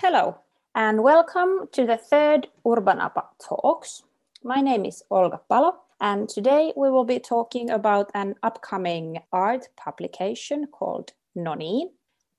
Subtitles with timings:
[0.00, 0.38] Hello,
[0.76, 4.04] and welcome to the third Urbanapa Talks.
[4.44, 9.66] My name is Olga Palo, and today we will be talking about an upcoming art
[9.76, 11.86] publication called Noniin,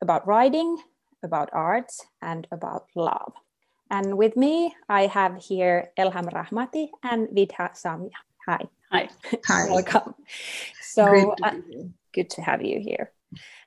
[0.02, 0.78] about writing,
[1.22, 3.34] about arts, and about love.
[3.92, 8.24] And with me, I have here Elham Rahmati and Vidha Saumya.
[8.48, 8.70] Hi.
[8.90, 9.10] Hi.
[9.48, 9.70] Hi.
[9.70, 10.16] Welcome.
[10.82, 11.56] So uh,
[12.14, 13.12] good to have you here.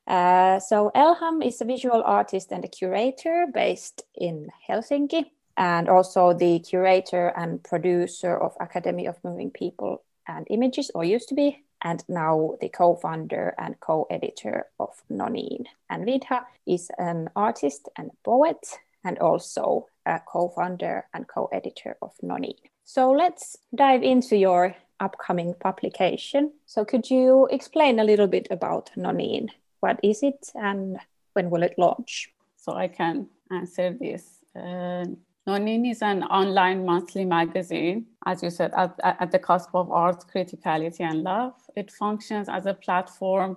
[0.06, 5.26] Uh, so Elham is a visual artist and a curator based in Helsinki,
[5.56, 11.28] and also the curator and producer of Academy of Moving People and Images, or used
[11.28, 15.66] to be, and now the co-founder and co-editor of Noniin.
[15.90, 22.56] And Vidha is an artist and poet, and also a co-founder and co-editor of Noniin.
[22.84, 26.52] So let's dive into your upcoming publication.
[26.66, 29.48] So could you explain a little bit about Noniin?
[29.82, 30.96] What is it and
[31.32, 32.30] when will it launch?
[32.56, 34.38] So I can answer this.
[34.54, 35.06] Uh,
[35.48, 40.24] Noniin is an online monthly magazine, as you said, at, at the cusp of art,
[40.32, 41.54] criticality, and love.
[41.74, 43.56] It functions as a platform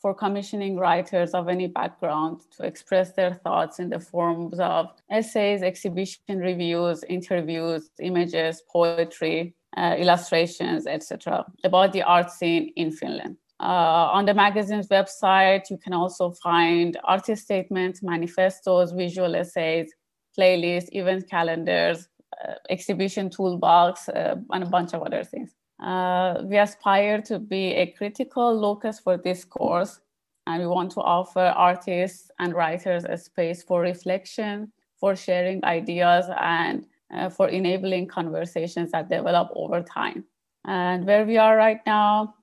[0.00, 5.62] for commissioning writers of any background to express their thoughts in the forms of essays,
[5.62, 13.36] exhibition reviews, interviews, images, poetry, uh, illustrations, etc., about the art scene in Finland.
[13.58, 19.90] Uh, on the magazine's website, you can also find artist statements, manifestos, visual essays,
[20.38, 22.08] playlists, event calendars,
[22.44, 25.54] uh, exhibition toolbox, uh, and a bunch of other things.
[25.82, 30.00] Uh, we aspire to be a critical locus for discourse,
[30.46, 34.70] and we want to offer artists and writers a space for reflection,
[35.00, 40.24] for sharing ideas, and uh, for enabling conversations that develop over time.
[40.66, 42.34] And where we are right now,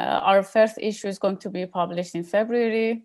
[0.00, 3.04] our first issue is going to be published in February.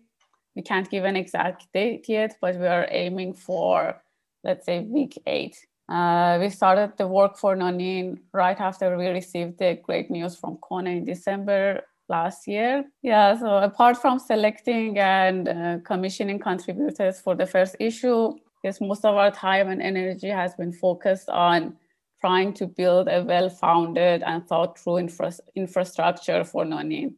[0.54, 4.00] We can't give an exact date yet, but we are aiming for
[4.46, 5.56] let's say week eight.
[5.88, 10.56] Uh, we started the work for Noniin right after we received the great news from
[10.56, 12.84] Kone in December last year.
[13.02, 18.32] Yeah, so apart from selecting and uh, commissioning contributors for the first issue,
[18.64, 21.76] yes, most of our time and energy has been focused on
[22.20, 27.14] trying to build a well-founded and thought-through infra- infrastructure for Noniin,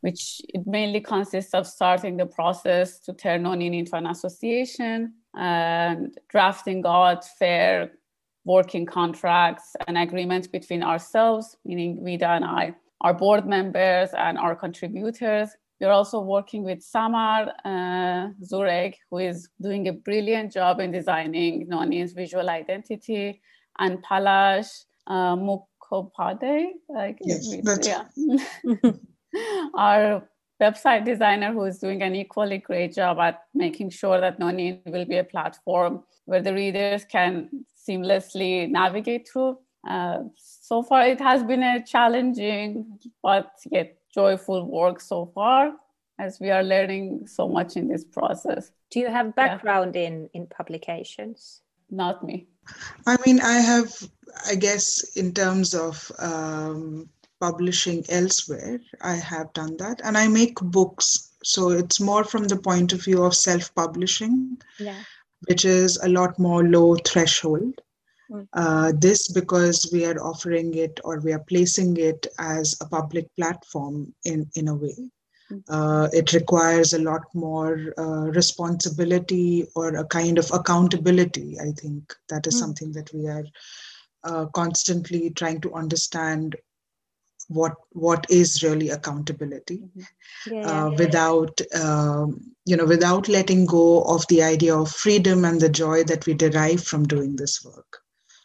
[0.00, 6.18] which it mainly consists of starting the process to turn Noniin into an association, and
[6.28, 7.92] drafting out fair
[8.44, 14.56] working contracts and agreements between ourselves, meaning Vidha and I, our board members and our
[14.56, 15.50] contributors.
[15.80, 21.68] We're also working with Samar uh, Zureg, who is doing a brilliant job in designing
[21.68, 23.40] Noniin's visual identity,
[23.82, 26.66] and Palash uh, Mukhopadhyay.
[26.88, 28.04] Like, yes, that's yeah.
[29.74, 30.22] our
[30.62, 35.04] website designer who is doing an equally great job at making sure that Noniin will
[35.04, 39.58] be a platform where the readers can seamlessly navigate through.
[39.88, 45.72] Uh, so far, it has been a challenging but yet joyful work so far
[46.20, 48.70] as we are learning so much in this process.
[48.90, 50.02] Do you have background yeah.
[50.02, 51.62] in, in publications?
[51.92, 52.46] Not me.
[53.06, 53.92] I mean, I have,
[54.48, 57.08] I guess, in terms of um,
[57.38, 58.80] publishing elsewhere.
[59.02, 60.00] I have done that.
[60.02, 61.32] And I make books.
[61.44, 65.02] So it's more from the point of view of self publishing, yeah.
[65.48, 67.74] which is a lot more low threshold.
[68.30, 68.48] Mm.
[68.54, 73.26] Uh, this because we are offering it or we are placing it as a public
[73.36, 74.96] platform in, in a way.
[75.68, 81.58] Uh, it requires a lot more uh, responsibility or a kind of accountability.
[81.60, 82.60] I think that is mm.
[82.60, 83.44] something that we are
[84.24, 86.56] uh, constantly trying to understand
[87.48, 90.54] what what is really accountability mm-hmm.
[90.54, 95.44] yeah, uh, yeah, without um, you know without letting go of the idea of freedom
[95.44, 97.98] and the joy that we derive from doing this work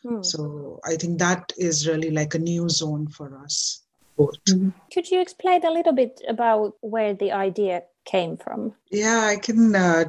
[0.05, 0.25] mm.
[0.25, 3.83] so i think that is really like a new zone for us
[4.17, 4.69] both mm-hmm.
[4.93, 8.73] could you explain a little bit about where the idea came from?
[8.91, 10.05] Yeah i can uh,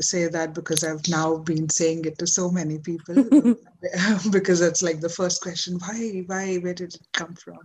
[0.00, 3.16] say that because I've now been saying it to so many people
[4.30, 7.58] because that's like the first question why why where did it come from?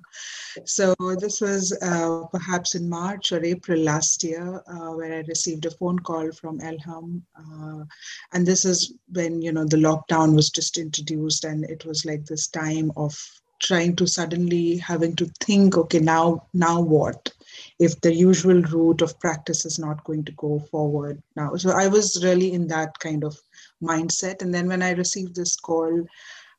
[0.66, 5.66] So this was uh, perhaps in March or April last year uh, where I received
[5.66, 7.86] a phone call from Elham uh,
[8.34, 12.26] and this is when you know the lockdown was just introduced and it was like
[12.26, 13.18] this time of
[13.64, 17.34] trying to suddenly having to think okay now now what
[17.80, 21.56] if the usual route of practice is not going to go forward now.
[21.56, 23.40] So I was really in that kind of
[23.82, 24.42] mindset.
[24.42, 26.06] And then when I received this call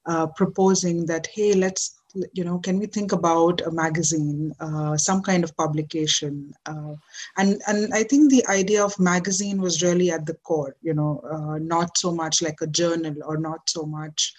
[0.06, 2.00] uh, proposing that, hey, let's
[2.32, 6.94] you know can we think about a magazine uh, some kind of publication uh,
[7.38, 11.20] and and i think the idea of magazine was really at the core you know
[11.28, 14.32] uh, not so much like a journal or not so much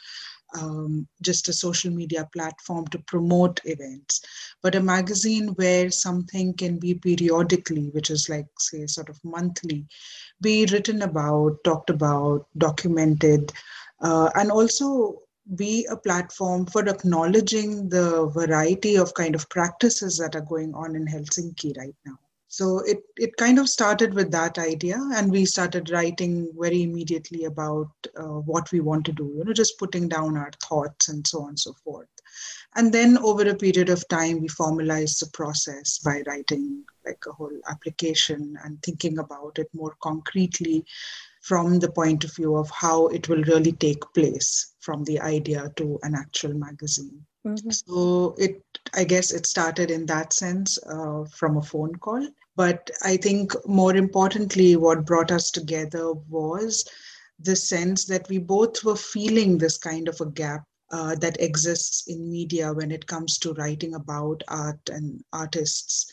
[0.53, 4.21] um, just a social media platform to promote events,
[4.61, 9.85] but a magazine where something can be periodically, which is like, say, sort of monthly,
[10.41, 13.51] be written about, talked about, documented,
[14.01, 15.21] uh, and also
[15.55, 20.95] be a platform for acknowledging the variety of kind of practices that are going on
[20.95, 22.17] in Helsinki right now.
[22.57, 27.43] So it, it kind of started with that idea, and we started writing very immediately
[27.43, 31.27] about uh, what we want to do, you know, just putting down our thoughts and
[31.27, 32.07] so on and so forth.
[32.77, 37.33] And then over a period of time, we formalized the process by writing like a
[37.33, 40.85] whole application and thinking about it more concretely
[41.41, 45.69] from the point of view of how it will really take place from the idea
[45.75, 47.19] to an actual magazine.
[47.45, 47.69] Mm-hmm.
[47.69, 48.63] So it,
[48.93, 52.25] I guess, it started in that sense uh, from a phone call.
[52.55, 56.87] But I think more importantly, what brought us together was
[57.39, 62.07] the sense that we both were feeling this kind of a gap uh, that exists
[62.07, 66.11] in media when it comes to writing about art and artists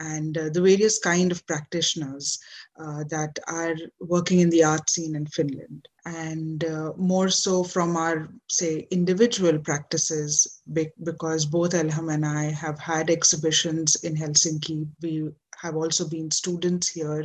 [0.00, 2.38] and uh, the various kind of practitioners
[2.78, 5.86] uh, that are working in the art scene in Finland.
[6.06, 10.62] And uh, more so from our, say, individual practices,
[11.04, 14.88] because both Elham and I have had exhibitions in Helsinki.
[15.02, 17.24] We have also been students here.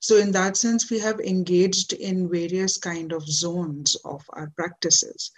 [0.00, 5.30] So in that sense, we have engaged in various kind of zones of our practices.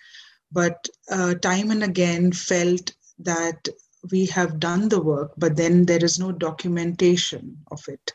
[0.53, 3.69] But uh, time and again felt that
[4.11, 8.15] we have done the work, but then there is no documentation of it.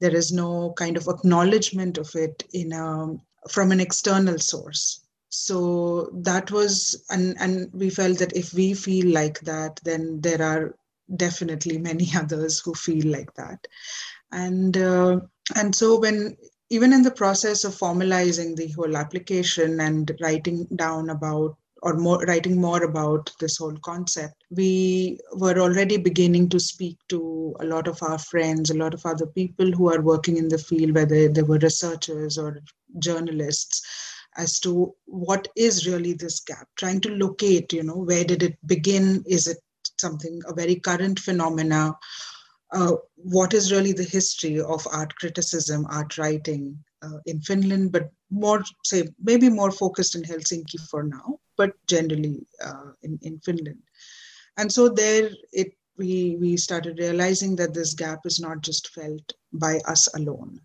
[0.00, 3.14] There is no kind of acknowledgement of it in a,
[3.48, 5.00] from an external source.
[5.28, 10.42] So that was, and, and we felt that if we feel like that, then there
[10.42, 10.76] are
[11.16, 13.66] definitely many others who feel like that.
[14.32, 15.20] And, uh,
[15.54, 16.36] and so when
[16.70, 22.18] even in the process of formalizing the whole application and writing down about or more
[22.24, 27.86] writing more about this whole concept we were already beginning to speak to a lot
[27.86, 31.28] of our friends a lot of other people who are working in the field whether
[31.28, 32.58] they were researchers or
[32.98, 33.82] journalists
[34.36, 38.56] as to what is really this gap trying to locate you know where did it
[38.66, 39.58] begin is it
[40.04, 41.82] something a very current phenomena
[42.78, 42.94] uh,
[43.36, 46.64] what is really the history of art criticism art writing
[47.04, 48.10] uh, in finland but
[48.42, 48.60] more
[48.90, 53.82] say maybe more focused in helsinki for now but generally uh, in, in Finland.
[54.56, 59.32] And so there it we we started realizing that this gap is not just felt
[59.52, 60.60] by us alone,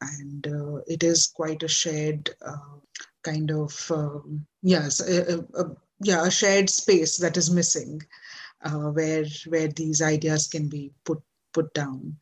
[0.00, 2.78] and uh, it is quite a shared uh,
[3.22, 8.02] kind of um, yes, a, a, a, yeah, a shared space that is missing,
[8.62, 11.22] uh, where where these ideas can be put
[11.52, 12.16] put down.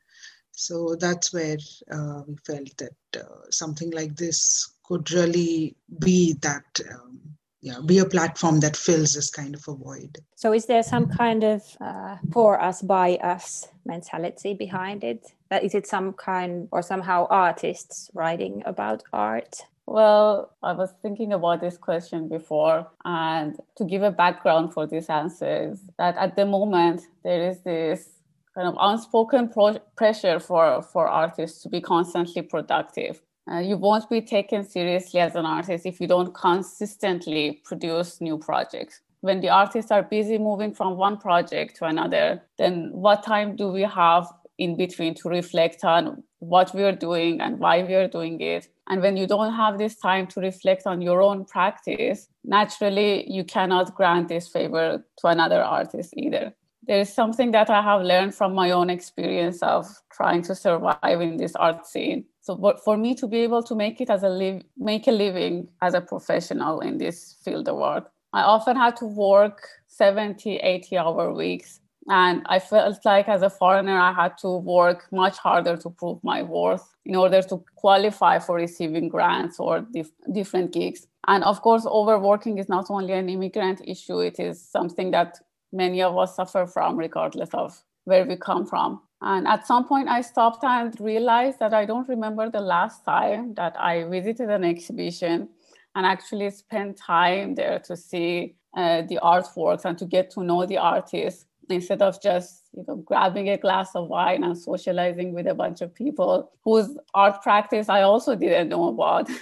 [0.52, 1.58] So that's where
[1.92, 7.20] uh, we felt that uh, something like this could really be that um,
[7.66, 10.18] yeah, be a platform that fills this kind of a void.
[10.36, 15.32] So, is there some kind of uh, for us, by us mentality behind it?
[15.50, 19.62] That is it some kind or somehow artists writing about art?
[19.86, 25.08] Well, I was thinking about this question before, and to give a background for these
[25.08, 28.08] answers, that at the moment there is this
[28.54, 34.08] kind of unspoken pro- pressure for, for artists to be constantly productive uh, you won't
[34.10, 39.00] be taken seriously as an artist if you don't consistently produce new projects.
[39.20, 43.68] When the artists are busy moving from one project to another, then what time do
[43.68, 44.26] we have
[44.58, 48.68] in between to reflect on what we are doing and why we are doing it?
[48.88, 53.44] And when you don't have this time to reflect on your own practice, naturally you
[53.44, 56.54] cannot grant this favor to another artist either.
[56.86, 61.20] There is something that I have learned from my own experience of trying to survive
[61.20, 62.26] in this art scene.
[62.42, 65.10] So but for me to be able to make it as a live make a
[65.10, 70.58] living as a professional in this field of work, i often had to work 70
[70.58, 75.38] 80 hour weeks and i felt like as a foreigner i had to work much
[75.38, 80.72] harder to prove my worth in order to qualify for receiving grants or dif- different
[80.72, 81.06] gigs.
[81.28, 85.38] And of course overworking is not only an immigrant issue it is something that
[85.72, 89.02] many of us suffer from regardless of where we come from.
[89.20, 93.54] And at some point, I stopped and realized that I don't remember the last time
[93.54, 95.48] that I visited an exhibition
[95.94, 100.66] and actually spent time there to see uh, the artworks and to get to know
[100.66, 105.46] the artists instead of just you know grabbing a glass of wine and socializing with
[105.46, 109.28] a bunch of people whose art practice I also didn't know about.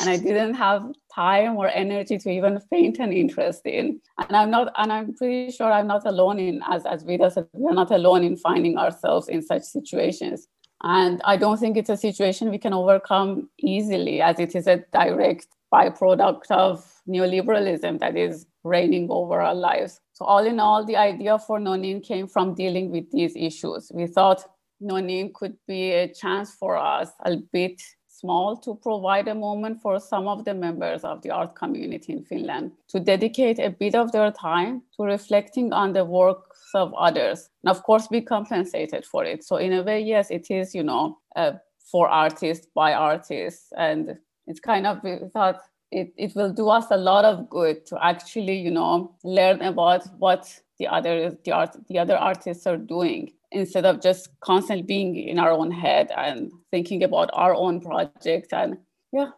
[0.00, 4.00] and I didn't have time or energy to even faint an interest in.
[4.18, 7.46] And I'm not, and I'm pretty sure I'm not alone in, as, as Vidha said,
[7.52, 10.46] we're not alone in finding ourselves in such situations.
[10.82, 14.84] And I don't think it's a situation we can overcome easily, as it is a
[14.92, 20.00] direct byproduct of neoliberalism that is reigning over our lives.
[20.22, 23.90] So, all in all, the idea for Noniin came from dealing with these issues.
[23.92, 24.44] We thought
[24.80, 30.28] Noniin could be a chance for us, albeit small, to provide a moment for some
[30.28, 34.30] of the members of the art community in Finland to dedicate a bit of their
[34.30, 37.50] time to reflecting on the works of others.
[37.64, 39.42] And of course, be compensated for it.
[39.42, 41.54] So, in a way, yes, it is, you know, uh,
[41.90, 43.72] for artists by artists.
[43.76, 47.86] And it's kind of, we thought, it, it will do us a lot of good
[47.86, 52.76] to actually you know learn about what the other the art the other artists are
[52.76, 57.80] doing instead of just constantly being in our own head and thinking about our own
[57.80, 58.78] project and
[59.12, 59.30] yeah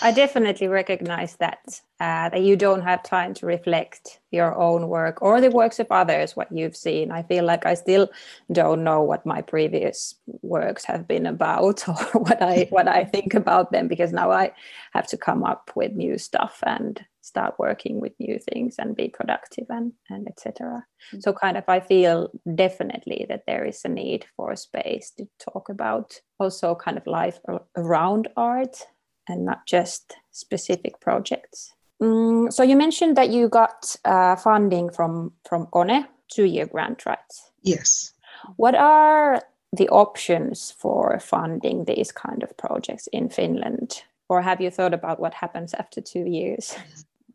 [0.00, 5.20] I definitely recognize that uh, that you don't have time to reflect your own work
[5.22, 7.12] or the works of others, what you've seen.
[7.12, 8.08] I feel like I still
[8.50, 13.34] don't know what my previous works have been about or what I what I think
[13.34, 14.52] about them because now I
[14.94, 19.08] have to come up with new stuff and start working with new things and be
[19.08, 20.84] productive and and etc.
[21.08, 21.20] Mm-hmm.
[21.20, 25.28] So kind of I feel definitely that there is a need for a space to
[25.38, 27.38] talk about also kind of life
[27.76, 28.86] around art
[29.28, 31.72] and not just specific projects.
[32.02, 37.18] Mm, so you mentioned that you got uh, funding from from KONE, two-year grant, right?
[37.62, 38.12] Yes.
[38.56, 44.02] What are the options for funding these kind of projects in Finland?
[44.28, 46.74] Or have you thought about what happens after two years?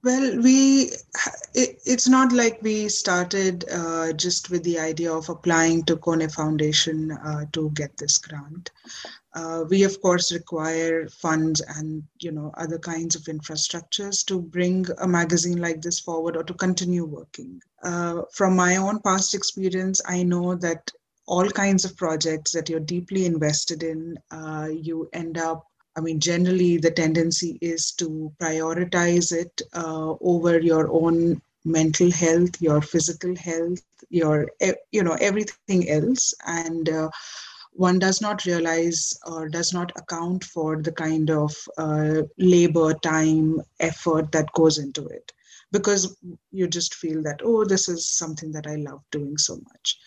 [0.04, 0.92] Well, we
[1.54, 6.30] it, it's not like we started uh, just with the idea of applying to KONE
[6.30, 8.72] Foundation uh, to get this grant.
[9.34, 14.86] Uh, we of course require funds and you know other kinds of infrastructures to bring
[15.00, 17.62] a magazine like this forward or to continue working.
[17.84, 20.92] Uh, from my own past experience, I know that
[21.28, 26.20] all kinds of projects that you're deeply invested in, uh, you end up I mean,
[26.20, 33.36] generally the tendency is to prioritize it uh, over your own mental health, your physical
[33.36, 34.48] health, your
[34.92, 37.10] you know everything else, and uh,
[37.74, 43.60] one does not realize or does not account for the kind of uh, labor, time,
[43.80, 45.32] effort that goes into it,
[45.72, 46.16] because
[46.52, 49.98] you just feel that oh, this is something that I love doing so much.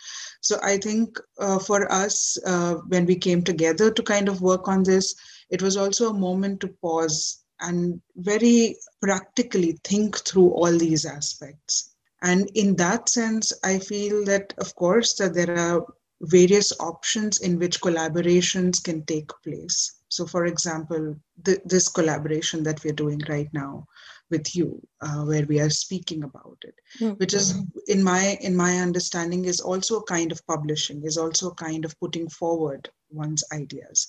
[0.41, 4.69] So I think uh, for us, uh, when we came together to kind of work
[4.69, 5.15] on this
[5.51, 11.91] it was also a moment to pause and very practically think through all these aspects.
[12.23, 15.87] And in that sense i feel that of course that there are
[16.23, 19.93] various options in which collaborations can take place.
[20.09, 23.87] So for example th- this collaboration that we're doing right now
[24.31, 27.15] with you uh, where we are speaking about it mm-hmm.
[27.15, 27.55] which is
[27.89, 31.85] in my in my understanding is also a kind of publishing is also a kind
[31.85, 34.09] of putting forward one's ideas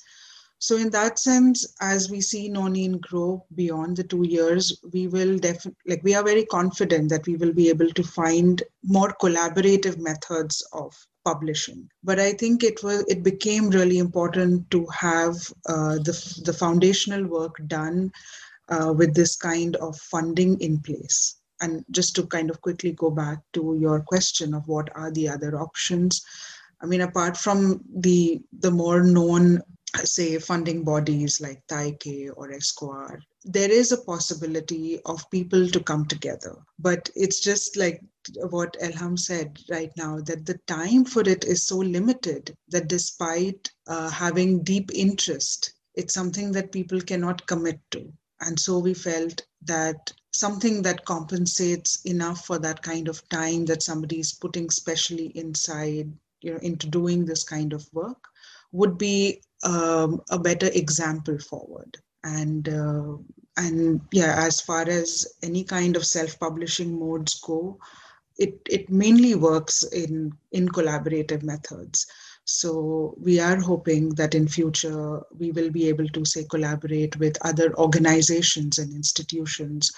[0.61, 5.39] so in that sense, as we see Noniin grow beyond the two years, we will
[5.39, 9.97] definitely, like we are very confident that we will be able to find more collaborative
[9.97, 11.89] methods of publishing.
[12.03, 15.35] But I think it was it became really important to have
[15.65, 18.11] uh, the the foundational work done
[18.71, 21.35] uh, with this kind of funding in place.
[21.61, 25.29] And just to kind of quickly go back to your question of what are the
[25.29, 26.21] other options.
[26.81, 29.61] I mean, apart from the the more known
[30.03, 36.05] say funding bodies like Taike or Esquire, there is a possibility of people to come
[36.05, 36.55] together.
[36.79, 38.01] But it's just like
[38.49, 43.69] what Elham said right now that the time for it is so limited that despite
[43.87, 48.11] uh, having deep interest, it's something that people cannot commit to.
[48.41, 53.83] And so we felt that something that compensates enough for that kind of time that
[53.83, 58.27] somebody is putting specially inside, you know, into doing this kind of work
[58.71, 61.97] would be um, a better example forward.
[62.23, 63.17] And uh,
[63.57, 67.77] and yeah, as far as any kind of self-publishing modes go,
[68.37, 72.07] it it mainly works in in collaborative methods.
[72.45, 77.37] So we are hoping that in future we will be able to say collaborate with
[77.45, 79.91] other organizations and institutions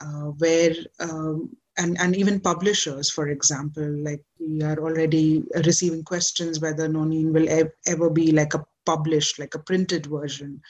[0.00, 6.60] uh, where um, and, and even publishers, for example, like we are already receiving questions
[6.60, 10.62] whether Noniin will e- ever be like a published, like a printed version.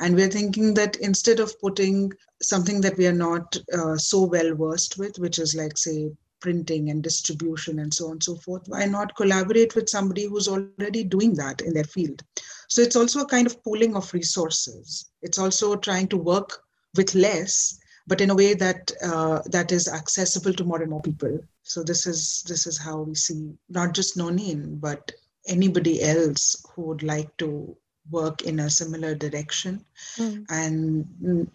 [0.00, 4.54] And we're thinking that instead of putting something that we are not uh, so well
[4.54, 8.62] versed with, which is like, say, printing and distribution and so on and so forth,
[8.66, 12.22] why not collaborate with somebody who's already doing that in their field?
[12.68, 15.10] So it's also a kind of pooling of resources.
[15.22, 16.62] It's also trying to work
[16.96, 21.02] with less, but in a way that uh, that is accessible to more and more
[21.02, 21.38] people.
[21.62, 25.12] So this is this is how we see not just Noniin, but
[25.46, 27.76] anybody else who would like to
[28.10, 29.84] work in a similar direction,
[30.16, 30.44] mm.
[30.48, 31.06] and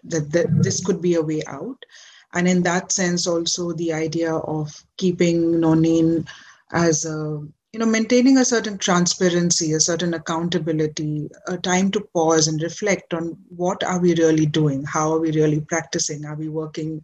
[0.04, 1.84] that, that this could be a way out.
[2.34, 6.28] And in that sense, also the idea of keeping Noniin
[6.72, 12.48] as a you know maintaining a certain transparency a certain accountability a time to pause
[12.48, 14.84] and reflect on what are we really doing?
[14.84, 16.26] How are we really practicing?
[16.26, 17.02] Are we working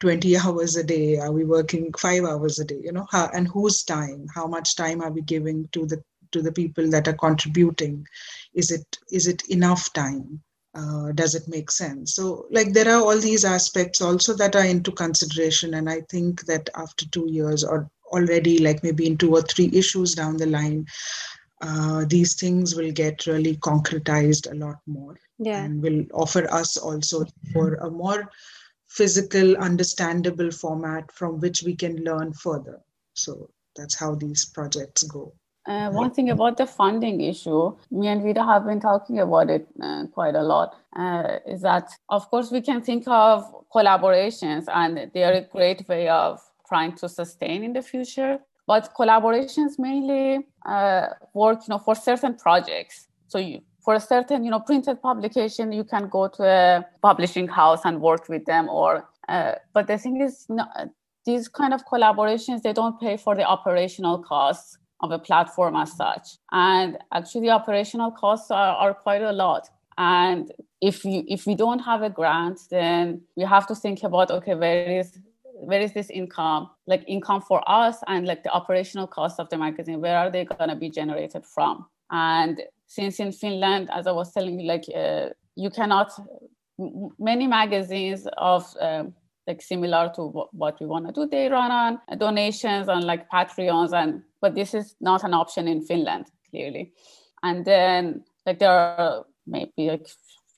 [0.00, 1.18] 20 hours a day?
[1.18, 2.80] Are we working 5 hours a day?
[2.82, 4.26] You know how, and whose time?
[4.34, 8.06] How much time are we giving to the to the people that are contributing?
[8.54, 10.42] Is it is it enough time
[10.74, 12.14] uh, does it make sense?
[12.14, 16.44] So like there are all these aspects also that are into consideration and i think
[16.46, 20.46] that after two years or already like maybe in two or three issues down the
[20.46, 20.86] line
[21.62, 25.62] uh, these things will get really concretized a lot more yeah.
[25.62, 28.30] and will offer us also for a more
[28.88, 32.80] physical understandable format from which we can learn further.
[33.14, 35.32] So that's how these projects go
[35.66, 39.66] uh, one thing about the funding issue, me and Vidha have been talking about it
[39.82, 45.10] uh, quite a lot, uh, is that of course we can think of collaborations and
[45.12, 48.38] they are a great way of trying to sustain in the future.
[48.66, 53.08] But collaborations mainly uh, work, you know, for certain projects.
[53.28, 57.48] So you, for a certain, you know, printed publication, you can go to a publishing
[57.48, 58.68] house and work with them.
[58.68, 60.46] Or, uh, but the thing is,
[61.26, 65.92] these kind of collaborations they don't pay for the operational costs of a platform as
[65.96, 66.38] such.
[66.52, 69.68] And actually, operational costs are, are quite a lot.
[69.98, 74.30] And if you if we don't have a grant, then we have to think about
[74.30, 75.18] okay, where is
[75.60, 79.58] where is this income like income for us and like the operational cost of the
[79.58, 84.12] magazine where are they going to be generated from and since in finland as i
[84.12, 86.10] was telling you like uh, you cannot
[87.18, 89.12] many magazines of um,
[89.50, 91.26] like similar to what, what we want to do.
[91.26, 95.82] They run on donations and like patreons and but this is not an option in
[95.82, 96.92] finland clearly.
[97.42, 100.06] And then like there are maybe like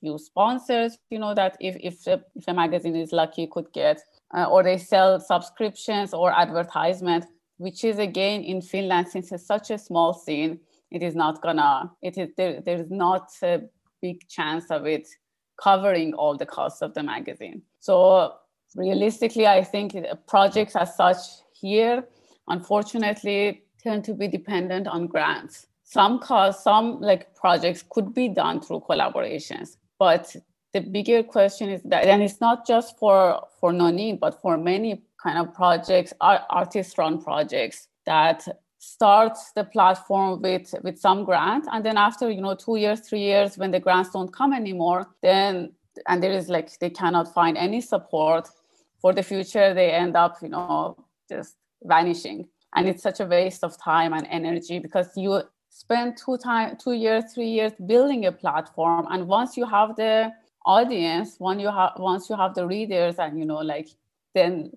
[0.01, 4.01] few sponsors you know that if if a, if a magazine is lucky could get
[4.37, 7.25] uh, or they sell subscriptions or advertisement
[7.59, 10.59] which is again in finland since it's such a small scene
[10.91, 13.61] it is not gonna it is there, there's not a
[14.01, 15.07] big chance of it
[15.63, 17.63] covering all the costs of the magazine.
[17.81, 18.35] So
[18.77, 19.95] realistically i think
[20.27, 21.19] projects as such
[21.53, 22.05] here
[22.49, 25.67] unfortunately tend to be dependent on grants.
[25.85, 30.35] Some costs some like projects could be done through collaborations but
[30.73, 35.03] the bigger question is that, and it's not just for for Noniin, but for many
[35.23, 41.97] kind of projects, artist-run projects that start the platform with with some grant, and then
[41.97, 45.73] after you know two years, three years, when the grants don't come anymore, then
[46.09, 48.49] and there is like they cannot find any support
[49.03, 50.97] for the future, they end up you know
[51.29, 56.39] just vanishing, and it's such a waste of time and energy because you spend two
[56.39, 59.07] time two years three years building a platform.
[59.11, 60.33] And once you have the
[60.65, 63.89] audience when you have once you have the readers and you know like
[64.35, 64.71] then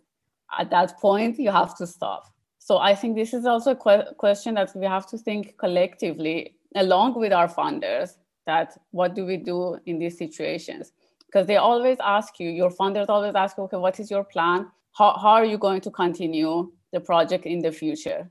[0.58, 2.34] at that point you have to stop.
[2.58, 6.56] So i think this is also a que- question that we have to think collectively
[6.76, 10.92] along with our funders that what do we do in these situations
[11.36, 14.72] because they always ask you your funders always ask you okay what is your plan?
[14.94, 18.30] How, how are you going to continue the project in the future?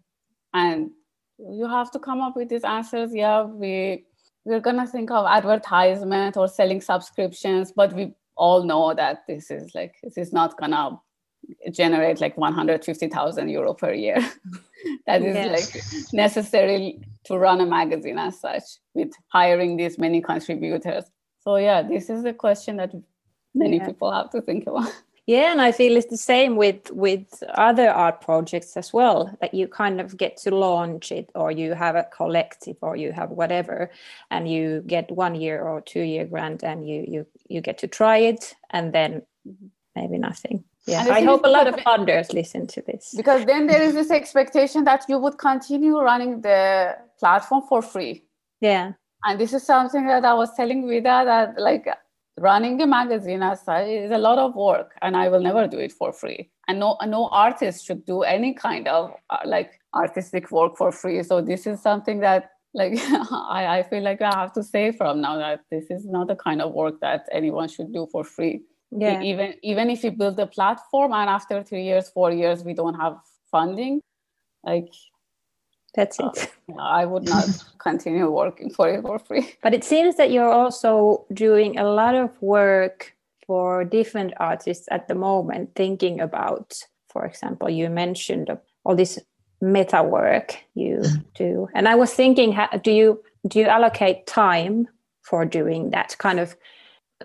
[0.54, 0.90] And
[1.38, 3.14] you have to come up with these answers.
[3.14, 4.06] Yeah we
[4.46, 9.50] we're going to think of advertisement or selling subscriptions but we all know that this
[9.50, 10.98] is like this is not going to
[11.72, 14.18] generate like 150,000 euro per year.
[15.06, 15.74] That is yes.
[15.74, 21.04] like necessary to run a magazine as such with hiring these many contributors
[21.44, 22.92] so yeah this is a question that
[23.54, 23.86] many yeah.
[23.86, 24.92] people have to think about.
[25.26, 29.54] Yeah and i feel it's the same with with other art projects as well that
[29.54, 33.30] you kind of get to launch it or you have a collective or you have
[33.30, 33.90] whatever
[34.30, 37.88] and you get one year or two year grant and you you you get to
[37.88, 39.22] try it and then
[39.96, 40.62] maybe nothing.
[40.86, 43.14] Yeah i hope a lot of funders listen to this.
[43.16, 48.24] Because then there is this expectation that you would continue running the platform for free.
[48.60, 48.92] Yeah
[49.24, 51.86] and this is something that i was telling vidha that like
[52.38, 55.78] running a magazine as such is a lot of work and i will never do
[55.78, 56.50] it for free.
[56.66, 61.22] And no no artist should do any kind of uh, like artistic work for free.
[61.22, 62.98] So this is something that like
[63.58, 66.36] I, I feel like i have to say from now that this is not the
[66.36, 68.62] kind of work that anyone should do for free.
[68.96, 69.20] Yeah.
[69.22, 72.94] even even if you build a platform and after three years four years we don't
[72.94, 73.16] have
[73.50, 74.00] funding
[74.64, 74.92] like
[75.94, 76.50] That's it.
[76.66, 77.44] Uh, I would not
[77.76, 79.54] continue working for it for free.
[79.62, 83.14] But it seems that you're also doing a lot of work
[83.46, 86.74] for different artists at the moment, thinking about,
[87.10, 88.48] for example, you mentioned
[88.82, 89.18] all this
[89.60, 91.22] meta work you mm-hmm.
[91.34, 94.88] do, and I was thinking, do you do you allocate time
[95.22, 96.56] for doing that kind of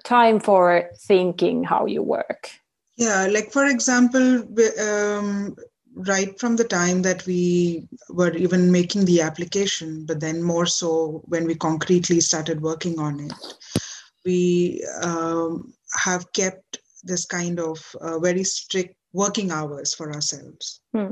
[0.03, 2.49] time for thinking how you work?
[2.97, 4.43] Yeah, like for example,
[4.79, 5.55] um,
[5.95, 11.21] right from the time that we were even making the application, but then more so
[11.25, 13.33] when we concretely started working on it,
[14.25, 20.81] we um, have kept this kind of uh, very strict working hours for ourselves.
[20.93, 21.11] Hmm.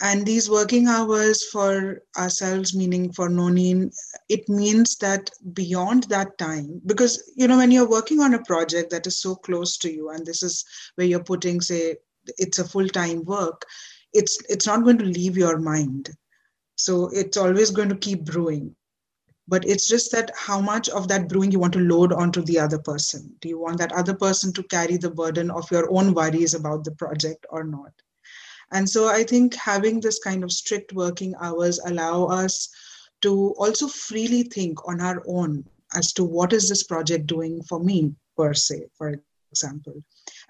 [0.00, 3.92] And these working hours for ourselves, meaning for Noniin,
[4.28, 8.90] it means that beyond that time, because you know, when you're working on a project
[8.90, 11.96] that is so close to you, and this is where you're putting, say,
[12.38, 13.64] it's a full-time work,
[14.12, 16.10] it's it's not going to leave your mind.
[16.76, 18.74] So it's always going to keep brewing.
[19.48, 22.58] But it's just that how much of that brewing you want to load onto the
[22.58, 23.34] other person.
[23.40, 26.84] Do you want that other person to carry the burden of your own worries about
[26.84, 27.92] the project or not?
[28.72, 32.68] And so I think having this kind of strict working hours allow us
[33.22, 37.80] to also freely think on our own as to what is this project doing for
[37.80, 39.14] me per se, for
[39.50, 39.94] example.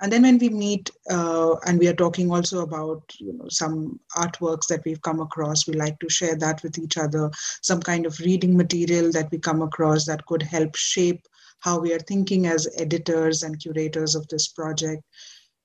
[0.00, 3.98] And then when we meet uh, and we are talking also about you know some
[4.16, 7.30] artworks that we've come across, we like to share that with each other,
[7.62, 11.26] some kind of reading material that we come across that could help shape
[11.60, 15.02] how we are thinking as editors and curators of this project.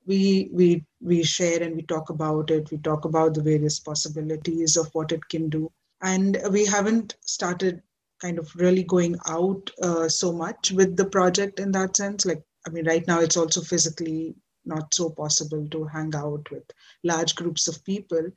[0.05, 2.71] We we we share and we talk about it.
[2.71, 5.71] We talk about the various possibilities of what it can do.
[6.01, 7.81] And we haven't started
[8.19, 12.25] kind of really going out uh, so much with the project in that sense.
[12.25, 16.63] Like i mean right now it's also physically not so possible to hang out with
[17.03, 18.31] large groups of people.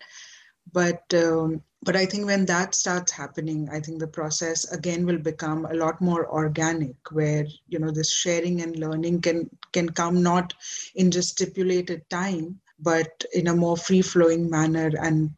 [0.72, 5.18] But um, but i think when that starts happening i think the process again will
[5.18, 10.22] become a lot more organic where you know this sharing and learning can can come
[10.22, 10.52] not
[10.96, 15.30] in just stipulated time but in a more free flowing manner and,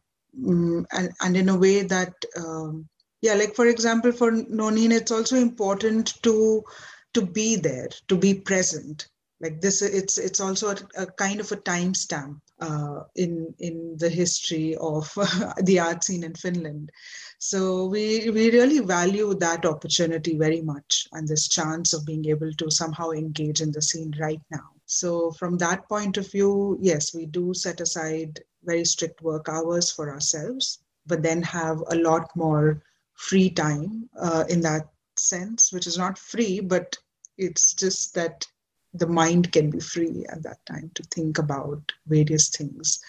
[0.47, 2.89] um, and and in a way that um,
[3.21, 6.63] yeah like for example for noniin it's also important to
[7.13, 9.09] to be there to be present
[9.41, 14.09] like this it's it's also a, a kind of a timestamp uh, in in the
[14.09, 15.09] history of
[15.63, 16.91] the art scene in Finland.
[17.39, 22.51] So we we really value that opportunity very much and this chance of being able
[22.53, 24.71] to somehow engage in the scene right now.
[24.85, 29.89] So from that point of view, yes, we do set aside very strict work hours
[29.91, 34.89] for ourselves, but then have a lot more free time uh, in that
[35.19, 36.97] sense, which is not free, but
[37.37, 38.45] it's just that
[38.93, 42.99] the mind can be free at that time to think about various things.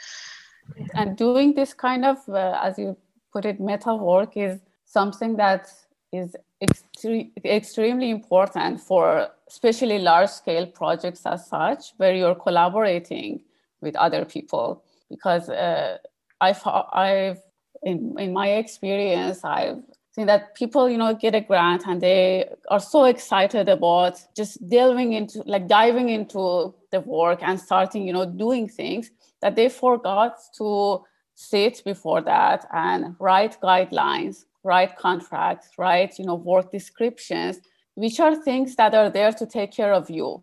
[0.95, 2.97] And doing this kind of, uh, as you
[3.33, 5.69] put it, meta work is something that
[6.13, 13.43] is extre- extremely important for especially large scale projects as such, where you're collaborating
[13.81, 14.85] with other people.
[15.09, 15.99] Because uh,
[16.41, 17.41] I've, I've
[17.83, 19.83] in, in my experience, I've
[20.17, 25.13] that people you know get a grant and they are so excited about just delving
[25.13, 30.37] into like diving into the work and starting you know doing things that they forgot
[30.57, 31.03] to
[31.35, 37.61] sit before that and write guidelines write contracts write you know work descriptions
[37.95, 40.43] which are things that are there to take care of you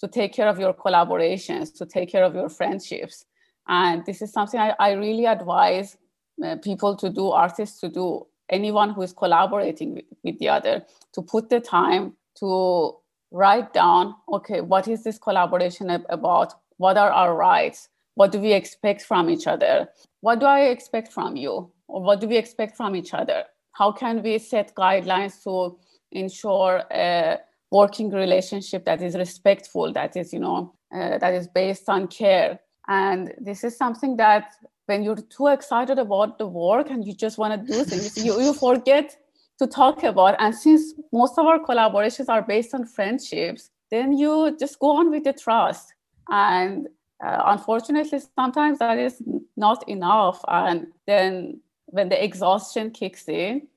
[0.00, 3.24] to take care of your collaborations to take care of your friendships.
[3.68, 5.96] And this is something i, I really advise
[6.44, 10.84] uh, people to do artists to do anyone who is collaborating with, with the other
[11.12, 12.96] to put the time to
[13.30, 16.54] write down okay what is this collaboration about?
[16.76, 17.88] What are our rights?
[18.14, 19.88] What do we expect from each other?
[20.20, 21.70] What do i expect from you?
[21.88, 23.44] Or what do we expect from each other?
[23.72, 25.78] How can we set guidelines to
[26.10, 27.38] ensure a
[27.70, 32.60] working relationship that is respectful that is you know uh, that is based on care?
[32.88, 34.52] And this is something that
[34.86, 38.40] when you're too excited about the work and you just want to do things, you,
[38.40, 39.16] you forget
[39.58, 40.36] to talk about.
[40.38, 45.10] And since most of our collaborations are based on friendships, then you just go on
[45.10, 45.94] with the trust.
[46.30, 46.88] And
[47.24, 49.22] uh, unfortunately, sometimes that is
[49.56, 50.40] not enough.
[50.48, 53.68] And then when the exhaustion kicks in,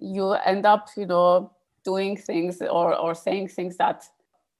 [0.00, 1.52] you end up, you know,
[1.84, 4.04] doing things or, or saying things that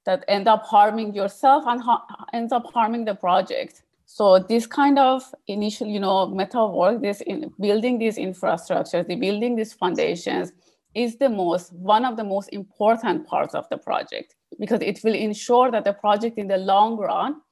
[0.06, 3.82] that end up harming yourself and ha- ends up harming the project.
[4.10, 9.16] So this kind of initial, you know, meta work, this in building these infrastructures, the
[9.16, 10.50] building these foundations
[10.94, 15.14] is the most, one of the most important parts of the project because it will
[15.14, 17.42] ensure that the project in the long run,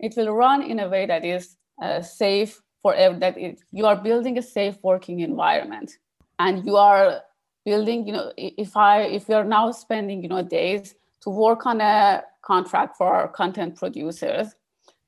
[0.00, 3.96] it will run in a way that is uh, safe for that it, you are
[3.96, 5.92] building a safe working environment.
[6.38, 7.22] And you are
[7.64, 11.80] building you know if i if you're now spending you know days to work on
[11.80, 14.56] a contract for our content producers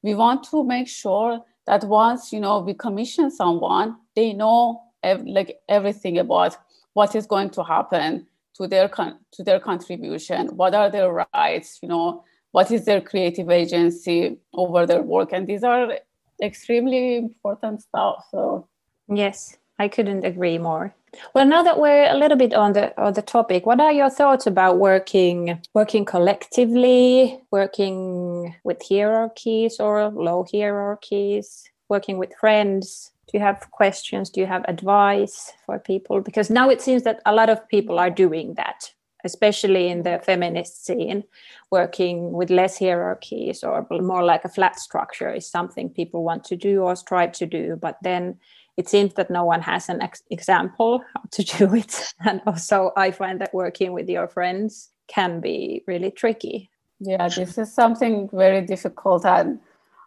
[0.05, 5.27] we want to make sure that once you know we commission someone they know ev-
[5.27, 6.57] like everything about
[6.93, 11.79] what is going to happen to their con- to their contribution what are their rights
[11.83, 15.99] you know what is their creative agency over their work and these are
[16.43, 18.69] extremely important stuff so.
[19.09, 20.95] Yes i couldn't agree more
[21.35, 24.11] well now that we're a little bit on the on the topic what are your
[24.11, 33.13] thoughts about working working collectively working with hierarchies or low hierarchies working with friends?
[33.29, 34.31] Do you have questions?
[34.31, 36.21] Do you have advice for people?
[36.21, 38.93] Because now it seems that a lot of people are doing that
[39.27, 41.25] especially in the feminist scene.
[41.71, 46.57] Working with less hierarchies or more like a flat structure is something people want to
[46.57, 48.39] do or strive to do but then
[48.77, 52.15] it seems that no one has an ex- example how to do it.
[52.25, 56.71] And also i find that working with your friends can be really tricky.
[57.01, 59.59] Yeah this is something very difficult and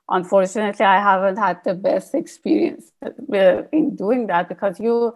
[0.10, 2.92] unfortunately i haven't had the best experience
[3.72, 5.14] in doing that because you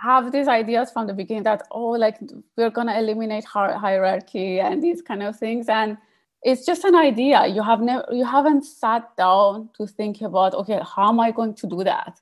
[0.00, 2.18] have these ideas from the beginning that oh like
[2.56, 5.96] we're going to eliminate hierarchy and these kind of things and
[6.42, 7.46] it's just an idea.
[7.46, 11.54] You have never you haven't sat down to think about okay how am i going
[11.54, 12.20] to do that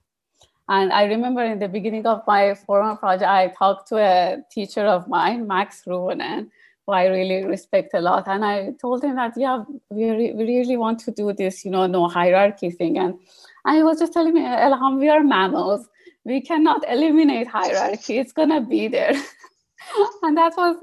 [0.71, 4.87] and i remember in the beginning of my former project i talked to a teacher
[4.87, 6.49] of mine Max Ryynänen
[6.87, 8.27] who i really respect a lot.
[8.27, 11.71] And i told him that yeah we, re- we really want to do this you
[11.71, 12.99] know no hierarchy thing.
[12.99, 13.19] And
[13.65, 15.89] and he was just telling me elham we are mammals.
[16.25, 18.19] We cannot eliminate hierarchy.
[18.19, 19.15] It's going to be there.
[20.23, 20.77] And that was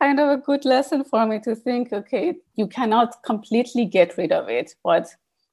[0.00, 4.32] kind of a good lesson for me to think okay you cannot completely get rid
[4.32, 5.08] of it but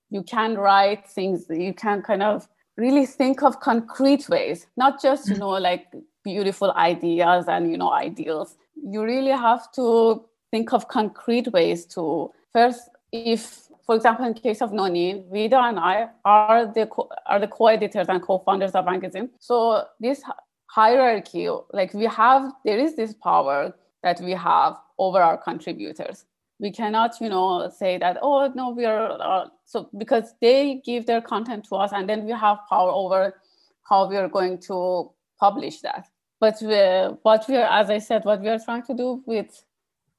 [0.10, 5.30] you can write things you can kind of really think of concrete ways not just
[5.30, 5.40] you mm.
[5.40, 5.88] know like
[6.24, 12.32] beautiful ideas and you know ideals you really have to think of concrete ways to
[12.52, 17.40] first if for example, in case of Noniin, Vidha and I are the co- are
[17.40, 19.30] the co-editors and co-founders of magazine.
[19.40, 20.24] So this
[20.68, 26.26] hierarchy, like we have, there is this power that we have over our contributors.
[26.60, 31.06] We cannot, you know, say that oh no, we are uh, so because they give
[31.06, 33.42] their content to us, and then we have power over
[33.90, 36.08] how we are going to publish that.
[36.40, 36.76] But we,
[37.24, 39.64] what we are, as I said, what we are trying to do with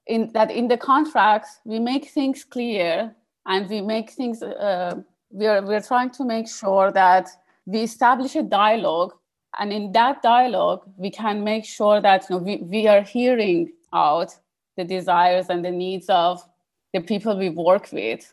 [0.07, 3.15] in that in the contracts we make things clear
[3.47, 4.95] and we make things uh,
[5.31, 7.29] we're, we're trying to make sure that
[7.67, 9.13] we establish a dialogue
[9.59, 13.73] and in that dialogue we can make sure that you know, we, we are hearing
[13.93, 14.33] out
[14.77, 16.43] the desires and the needs of
[16.93, 18.33] the people we work with.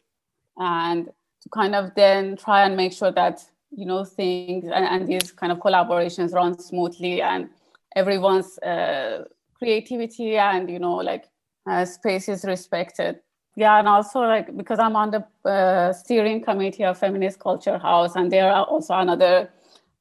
[0.57, 1.09] And
[1.41, 3.43] to kind of then try and make sure that
[3.75, 7.49] you know things and, and these kind of collaborations run smoothly and
[7.95, 9.25] everyone's uh,
[9.57, 11.25] creativity and you know like
[11.69, 13.19] uh, space is respected.
[13.55, 18.15] Yeah and also like because i'm on the uh, steering committee of feminist culture house
[18.15, 19.49] and there are also another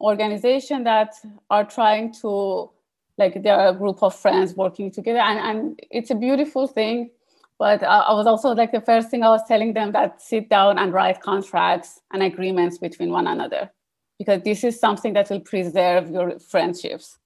[0.01, 1.15] organization that
[1.51, 2.71] are trying to
[3.19, 7.11] like they're a group of friends working together and, and it's a beautiful thing.
[7.59, 10.79] But I was also like the first thing i was telling them that sit down
[10.79, 13.71] and write contracts and agreements between one another
[14.19, 17.19] because this is something that will preserve your friendships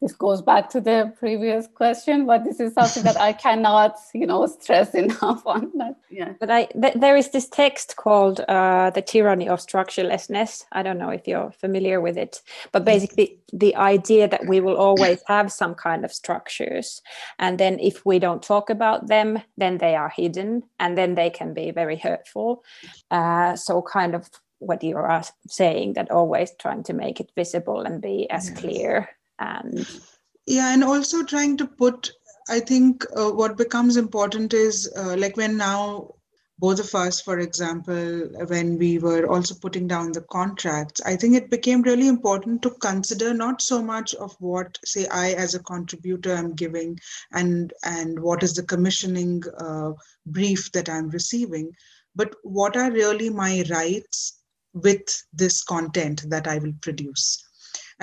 [0.00, 4.26] this goes back to the previous question but this is something that i cannot you
[4.26, 5.96] know stress enough on that.
[6.10, 6.32] Yeah.
[6.40, 10.64] But i th- there is this text called uh, the tyranny of structurelessness.
[10.72, 14.76] I don't know if you're familiar with it but basically the idea that we will
[14.76, 17.02] always have some kind of structures
[17.38, 21.30] and then if we don't talk about them then they are hidden and then they
[21.30, 22.64] can be very hurtful.
[23.10, 24.28] Uh, so kind of
[24.58, 28.58] what you are saying that always trying to make it visible and be as yes.
[28.58, 29.08] clear
[29.44, 29.86] and
[30.46, 32.10] yeah and also trying to put
[32.48, 36.10] i think uh, what becomes important is uh, like when now
[36.58, 41.34] both of us for example when we were also putting down the contracts i think
[41.34, 45.62] it became really important to consider not so much of what say i as a
[45.62, 46.98] contributor am giving
[47.32, 49.90] and and what is the commissioning uh,
[50.26, 51.70] brief that i'm receiving
[52.14, 54.40] but what are really my rights
[54.74, 57.43] with this content that i will produce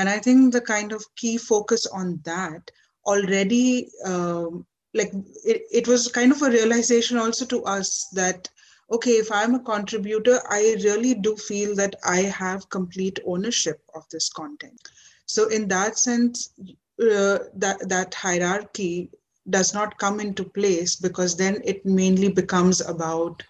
[0.01, 2.71] and i think the kind of key focus on that
[3.05, 5.11] already um, like
[5.45, 8.49] it, it was kind of a realization also to us that
[8.91, 14.03] okay if i'm a contributor i really do feel that i have complete ownership of
[14.11, 14.89] this content.
[15.25, 16.53] So in that sense
[17.01, 19.09] uh, that that hierarchy
[19.49, 23.43] does not come into place because then it mainly becomes about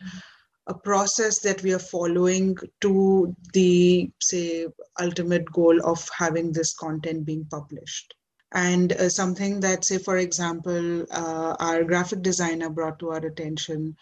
[0.72, 4.68] a process that we are following to the say
[5.00, 8.14] ultimate goal of having this content being published
[8.54, 13.96] and uh, something that say for example uh, our graphic designer brought to our attention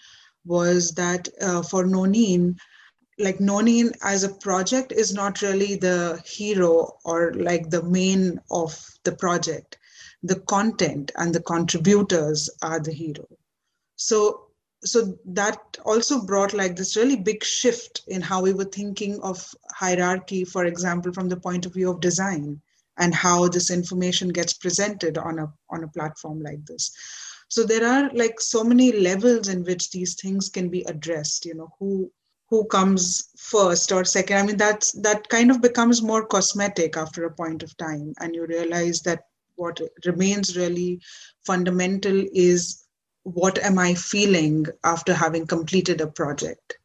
[0.45, 2.57] was that uh, for Noniin,
[3.17, 8.77] like Noniin as a project is not really the hero or like the main of
[9.03, 9.77] the project.
[10.23, 13.27] The content and the contributors are the hero.
[13.95, 14.48] So
[14.83, 19.45] so that also brought like this really big shift in how we were thinking of
[19.73, 22.61] hierarchy, for example, from the point of view of design
[22.97, 26.91] and how this information gets presented on a on a platform like this.
[27.49, 31.55] So there are like so many levels in which these things can be addressed you
[31.55, 32.11] know who
[32.49, 34.37] who comes first or second.
[34.37, 38.33] I mean that's that kind of becomes more cosmetic after a point of time and
[38.33, 41.01] you realize that what remains really
[41.45, 42.85] fundamental is
[43.33, 46.79] what am i feeling after having completed a project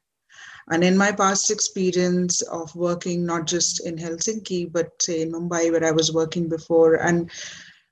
[0.68, 5.70] and in my past experience of working not just in Helsinki, but say in Mumbai,
[5.70, 7.30] where I was working before, and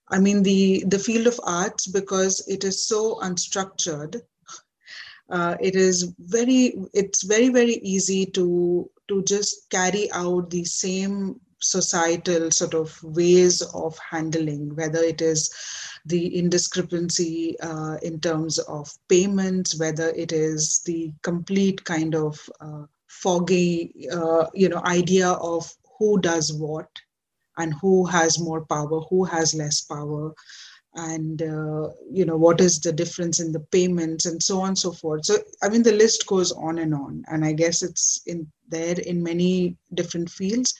[0.08, 4.22] I mean the the field of arts because it is so unstructured.
[5.28, 11.40] Uh, it is very it's very very easy to to just carry out the same
[11.62, 15.52] societal sort of ways of handling whether it is
[16.04, 22.84] the indiscrepancy uh, in terms of payments, whether it is the complete kind of uh,
[23.06, 26.88] foggy, uh, you know, idea of who does what
[27.58, 30.32] and who has more power, who has less power,
[30.94, 34.78] and uh, you know what is the difference in the payments and so on and
[34.78, 35.24] so forth.
[35.24, 38.98] So I mean, the list goes on and on, and I guess it's in there
[38.98, 40.74] in many different fields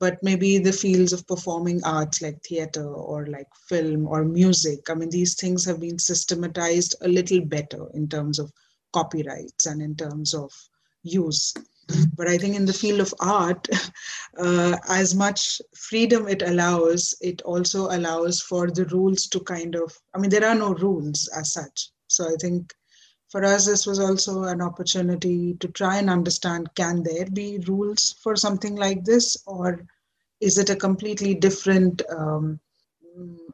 [0.00, 4.94] but maybe the fields of performing arts like theater or like film or music i
[4.94, 8.52] mean these things have been systematized a little better in terms of
[8.92, 10.50] copyrights and in terms of
[11.02, 11.54] use.
[12.16, 13.68] But i think in the field of art
[14.38, 19.96] uh, as much freedom it allows it also allows for the rules to kind of
[20.14, 21.90] i mean there are no rules as such.
[22.06, 22.72] So i think
[23.30, 28.16] for us this was also an opportunity to try and understand can there be rules
[28.22, 29.42] for something like this?
[29.46, 29.86] Or
[30.40, 32.60] is it a completely different um,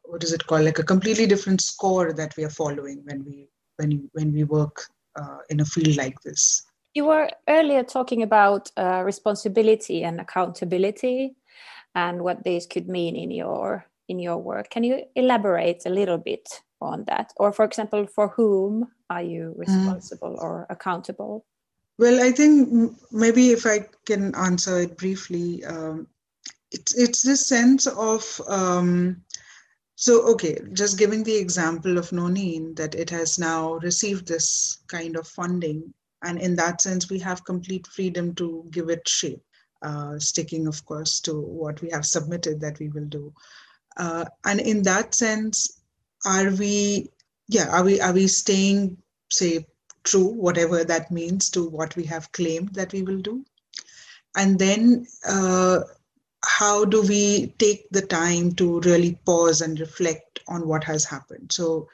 [0.04, 0.64] what is it called?
[0.64, 4.86] Like a completely different score that we are following when we when when we work
[5.20, 6.62] uh, in a field like this?
[6.94, 11.36] You were earlier talking about uh, responsibility and accountability
[11.94, 14.70] and what these could mean in your in your work.
[14.70, 17.32] Can you elaborate a little bit on that?
[17.36, 19.60] Or for example for whom are you mm.
[19.60, 20.42] responsible mm.
[20.42, 21.44] or accountable
[21.98, 26.06] well i think maybe if i can answer it briefly um,
[26.70, 29.22] it's it's this sense of um,
[29.94, 35.16] so okay just giving the example of noniin that it has now received this kind
[35.16, 35.92] of funding
[36.22, 39.42] and in that sense we have complete freedom to give it shape
[39.82, 43.32] uh, sticking of course to what we have submitted that we will do
[43.96, 45.80] uh, and in that sense
[46.26, 47.10] are we
[47.48, 48.96] yeah are we are we staying
[49.30, 49.66] say
[50.04, 53.44] true whatever that means to what we have claimed that we will do?
[54.36, 55.80] And then uh,
[56.44, 61.50] how do we take the time to really pause and reflect on what has happened?
[61.52, 61.88] So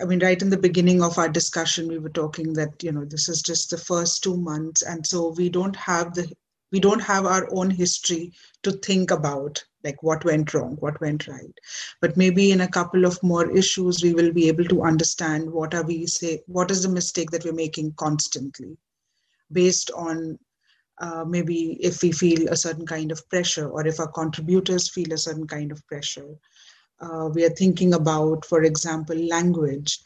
[0.00, 3.04] i mean right in the beginning of our discussion we were talking that you know
[3.04, 6.28] this is just the first two months and so we don't have the
[6.74, 8.32] we don't have our own history
[8.64, 11.60] to think about like what went wrong what went right.
[12.00, 15.72] But maybe in a couple of more issues we will be able to understand what
[15.72, 18.76] are we say what is the mistake that we're making constantly
[19.52, 20.36] based on
[20.98, 25.12] uh, maybe if we feel a certain kind of pressure or if our contributors feel
[25.12, 26.34] a certain kind of pressure.
[27.00, 30.00] Uh, we are thinking about for example language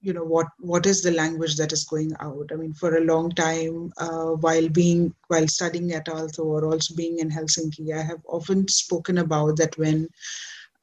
[0.00, 2.50] you know what what is the language that is going out?
[2.52, 6.94] I mean for a long time uh, while being while studying at aalto or also
[6.94, 10.08] being in helsinki i have often spoken about that when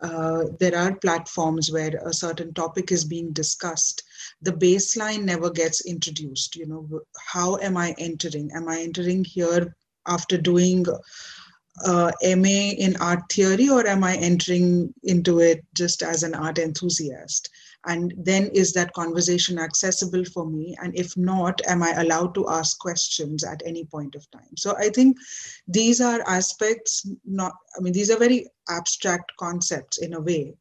[0.02, 4.04] uh, there are platforms where a certain topic is being discussed
[4.42, 6.56] the baseline never gets introduced.
[6.56, 7.02] You know
[7.34, 8.52] how am i entering?
[8.54, 9.76] Am i entering here
[10.08, 10.86] after doing
[11.86, 16.58] uh, ma in art theory or am i entering into it just as an art
[16.58, 17.50] enthusiast
[17.86, 20.76] and then is that conversation accessible for me?
[20.82, 24.56] And if not am i allowed to ask questions at any point of time?
[24.58, 25.18] So i think
[25.68, 30.54] these are aspects not i mean these are very abstract concepts in a way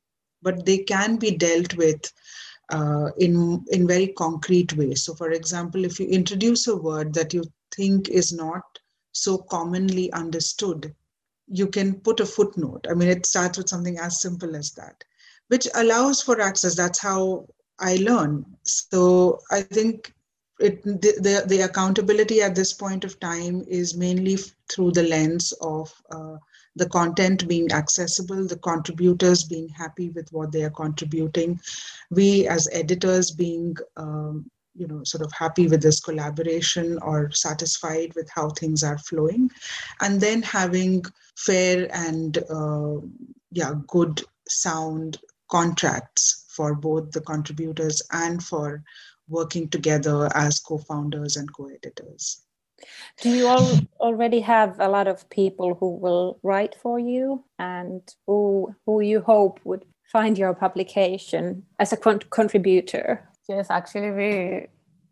[0.43, 2.13] but they can be dealt with
[2.71, 5.03] uh, in in very concrete ways.
[5.05, 8.63] So for example if you introduce a word that you think is not
[9.13, 10.95] so commonly understood
[11.49, 12.87] you can put a footnote.
[12.91, 15.05] I mean it starts with something as simple as that
[15.49, 16.75] which allows for access.
[16.75, 17.47] That's how
[17.79, 18.45] I learn.
[18.63, 20.13] So I think
[20.59, 24.39] it the, the, the accountability at this point of time is mainly
[24.71, 26.37] through the lens of uh,
[26.77, 31.61] the content being accessible, the contributors being happy with what they are contributing,
[32.11, 38.13] we as editors being um, you know sort of happy with this collaboration or satisfied
[38.15, 39.51] with how things are flowing
[40.03, 41.03] and then having
[41.37, 42.97] fair and uh,
[43.51, 45.19] yeah good sound
[45.51, 48.83] contracts for both the contributors and for
[49.29, 52.43] working together as co-founders and co-editors.
[53.23, 57.45] Do you all already have a lot of people who will write for you?
[57.59, 63.29] And who who you hope would find your publication as a con- contributor?
[63.49, 64.67] Yes actually we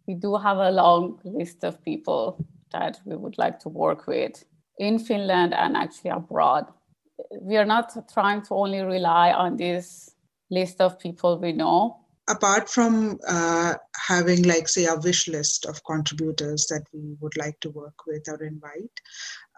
[0.06, 2.36] we do have a long list of people
[2.72, 4.44] that we would like to work with
[4.78, 6.66] in finland and actually abroad.
[7.40, 10.13] We are not trying to only rely on this
[10.50, 12.00] list of people we know.
[12.28, 17.60] Apart from uh, having like say a wish list of contributors that we would like
[17.60, 19.00] to work with or invite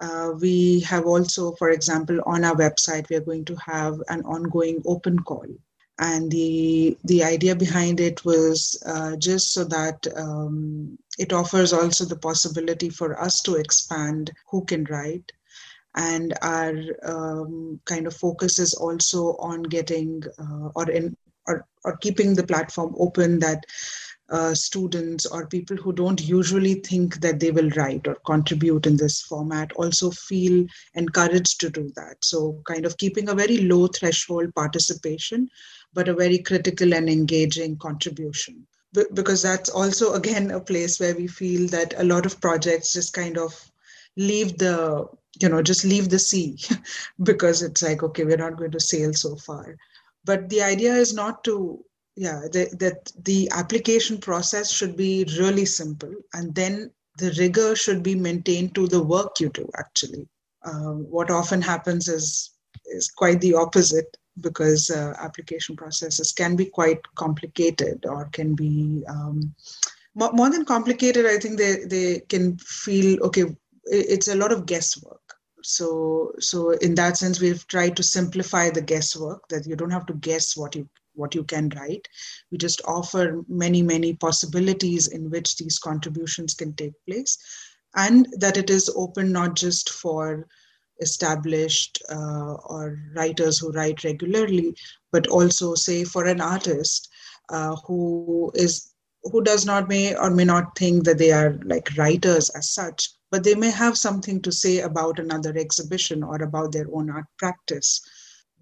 [0.00, 4.22] uh, we have also for example on our website we are going to have an
[4.24, 5.46] ongoing open call.
[5.98, 12.04] And the the idea behind it was uh, just so that um, it offers also
[12.04, 15.32] the possibility for us to expand who can write
[15.96, 16.74] and our
[17.04, 21.16] um, kind of focus is also on getting uh, or in
[21.46, 23.64] or, or keeping the platform open that
[24.28, 28.96] uh, students or people who don't usually think that they will write or contribute in
[28.96, 32.16] this format also feel encouraged to do that.
[32.22, 35.48] So, kind of keeping a very low threshold participation,
[35.94, 38.66] but a very critical and engaging contribution.
[39.14, 43.12] Because that's also, again, a place where we feel that a lot of projects just
[43.12, 43.70] kind of
[44.16, 45.06] leave the
[45.40, 46.58] you know just leave the sea
[47.22, 49.76] because it's like okay we're not going to sail so far.
[50.24, 51.84] But the idea is not to
[52.16, 58.02] yeah the, that the application process should be really simple and then the rigor should
[58.02, 60.28] be maintained to the work you do actually.
[60.64, 62.50] Um, what often happens is
[62.86, 69.02] is quite the opposite because uh, application processes can be quite complicated or can be
[69.08, 69.54] um,
[70.14, 73.44] more, more than complicated i think they, they can feel okay
[73.84, 75.25] it's a lot of guesswork
[75.66, 80.06] so so in that sense we've tried to simplify the guesswork that you don't have
[80.06, 82.06] to guess what you what you can write.
[82.52, 87.36] We just offer many many possibilities in which these contributions can take place.
[87.96, 90.46] And that it is open not just for
[91.00, 94.74] established uh, or writers who write regularly
[95.12, 97.10] but also say for an artist
[97.50, 98.92] uh, who is
[99.24, 103.10] who does not may or may not think that they are like writers as such
[103.36, 107.26] but they may have something to say about another exhibition or about their own art
[107.36, 108.00] practice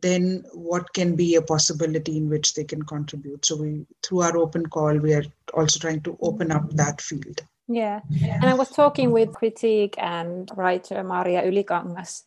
[0.01, 4.37] then what can be a possibility in which they can contribute so we through our
[4.37, 5.23] open call we are
[5.57, 10.51] also trying to open up that field yeah and i was talking with critique and
[10.57, 12.25] writer maria ylikangas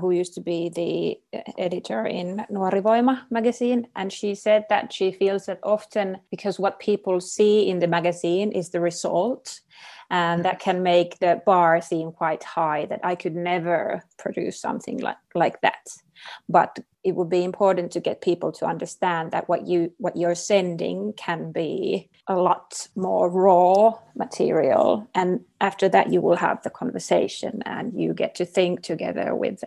[0.00, 3.86] who used to be the editor in Nuori Voima magazine.
[3.94, 8.50] And she said that she feels that often because what people see in the magazine
[8.50, 9.60] is the result,
[10.10, 14.60] Um, and that can make the bar seem quite high that i could never produce
[14.60, 15.88] something like, like that.
[16.48, 20.34] But it would be important to get people to understand that what you what you're
[20.34, 25.06] sending can be a lot more raw material.
[25.14, 29.62] And after that you will have the conversation and you get to think together with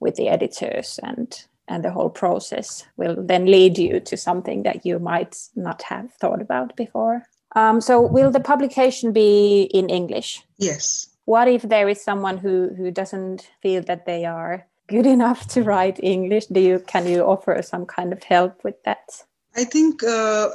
[0.00, 4.84] with the editors and and the whole process will then lead you to something that
[4.84, 7.22] you might not have thought about before
[7.54, 10.42] um, so will the publication be in English?
[10.58, 11.08] Yes.
[11.24, 15.62] What if there is someone who who doesn't feel that they are good enough to
[15.62, 16.46] write English?
[16.46, 19.24] Do you can you offer some kind of help with that?
[19.56, 20.48] I think uh,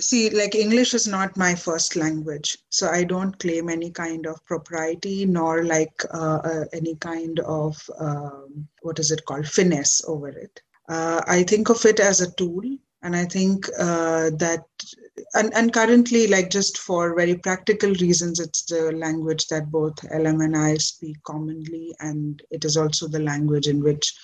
[0.00, 4.44] see like english is not my first language so i don't claim any kind of
[4.44, 10.28] propriety nor like uh, uh, any kind of um, what is it called finesse over
[10.28, 12.62] it uh, i think of it as a tool
[13.02, 14.64] and i think uh, that
[15.34, 20.44] and, and currently like just for very practical reasons it's the language that both Elham
[20.44, 24.14] and i speak commonly and it is also the language in which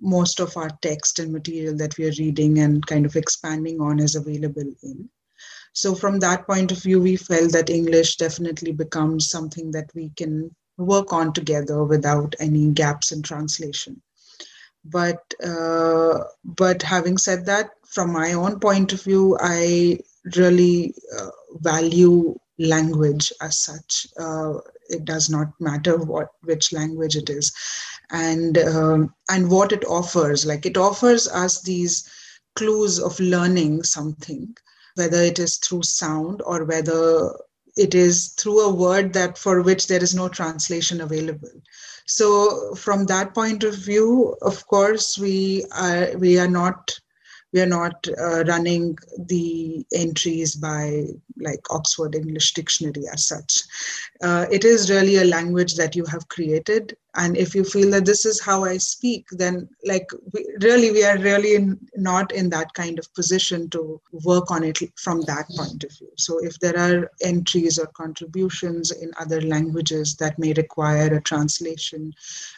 [0.00, 3.98] most of our text and material that we are reading and kind of expanding on
[3.98, 5.08] is available in.
[5.72, 10.10] So from that point of view we felt that english definitely becomes something that we
[10.16, 14.02] can work on together without any gaps in translation.
[14.84, 19.98] But uh, but having said that from my own point of view i
[20.34, 21.30] really uh,
[21.60, 24.06] value language as such.
[24.18, 24.54] Uh,
[24.88, 27.52] it does not matter what which language it is,
[28.10, 30.46] and um, and what it offers.
[30.46, 32.08] Like it offers us these
[32.54, 34.56] clues of learning something,
[34.94, 37.32] whether it is through sound or whether
[37.76, 41.50] it is through a word that for which there is no translation available
[42.06, 46.98] so from that point of view of course we are we are not
[47.52, 51.04] we are not uh, running the entries by
[51.40, 53.62] like Oxford English Dictionary as such.
[54.22, 56.96] Uh, it is really a language that you have created.
[57.16, 61.02] And if you feel that this is how I speak, then like we, really, we
[61.02, 65.46] are really in, not in that kind of position to work on it from that
[65.56, 66.10] point of view.
[66.16, 72.12] So if there are entries or contributions in other languages that may require a translation,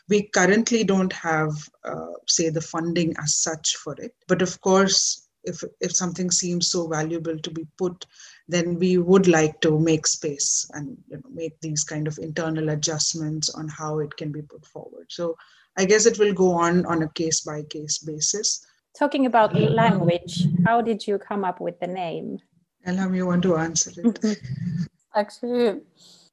[0.09, 1.52] we currently don't have,
[1.84, 4.14] uh, say, the funding as such for it.
[4.26, 8.06] But of course, if, if something seems so valuable to be put,
[8.49, 12.70] then we would like to make space and you know, make these kind of internal
[12.70, 15.07] adjustments on how it can be put forward.
[15.11, 15.36] So
[15.76, 18.66] I guess it will go on on a case by case basis.
[18.99, 22.38] Talking about language, how did you come up with the name?
[22.86, 24.38] Elham, you want to answer it?
[25.14, 25.80] Actually,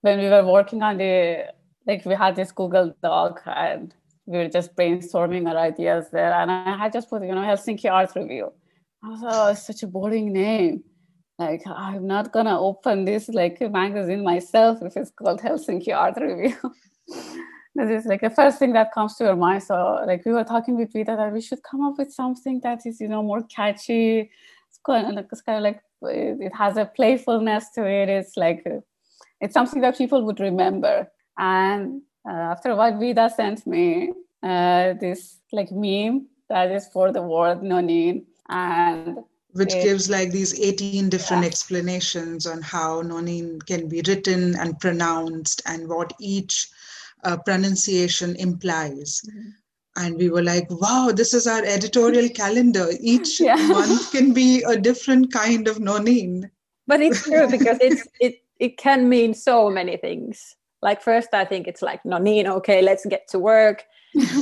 [0.02, 1.54] when we were working on the
[1.86, 3.94] like we had this Google Doc and
[4.26, 6.34] we were just brainstorming our ideas there.
[6.34, 8.52] And I had just put, you know, Helsinki Art Review.
[9.04, 10.84] I was like, oh, it's such a boring name.
[11.38, 16.56] Like, I'm not gonna open this like magazine myself if it's called Helsinki Art Review.
[17.76, 19.64] this is like the first thing that comes to your mind.
[19.64, 22.86] So, like, we were talking with Vidha that we should come up with something that
[22.86, 24.32] is, you know, more catchy.
[24.70, 28.08] It's kind of, it's kind of like it has a playfulness to it.
[28.10, 28.66] It's like
[29.42, 34.12] it's something that people would remember and uh, after a while, Vidha sent me
[34.42, 39.20] uh, this like meme that is for the word noniin and
[39.56, 41.48] which it, gives like these 18 different yeah.
[41.48, 46.68] explanations on how noniin can be written and pronounced and what each
[47.24, 49.50] uh, pronunciation implies mm-hmm.
[50.04, 53.56] and we were like wow this is our editorial calendar each yeah.
[53.68, 56.50] month can be a different kind of noniin
[56.86, 61.46] but it's true because it's it it can mean so many things like first i
[61.46, 63.86] think it's like noniin okay let's get to work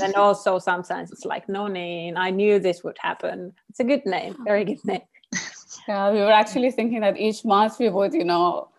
[0.04, 3.54] and also sometimes it's like noniin i knew this would happen.
[3.70, 5.02] It's a good name very good name.
[5.88, 8.70] Yeah we were actually thinking that each month we would you know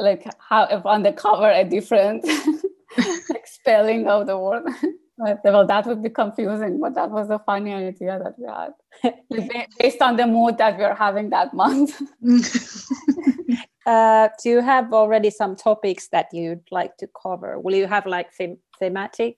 [0.00, 2.24] like have on the cover a different
[3.30, 4.64] like spelling of the word.
[5.18, 9.64] But, well that would be confusing but that was a funny idea that we had.
[9.78, 12.00] Based on the mood that we are having that month.
[13.84, 17.58] Uh, do you have already some topics that you'd like to cover?
[17.58, 19.36] Will you have like them- thematic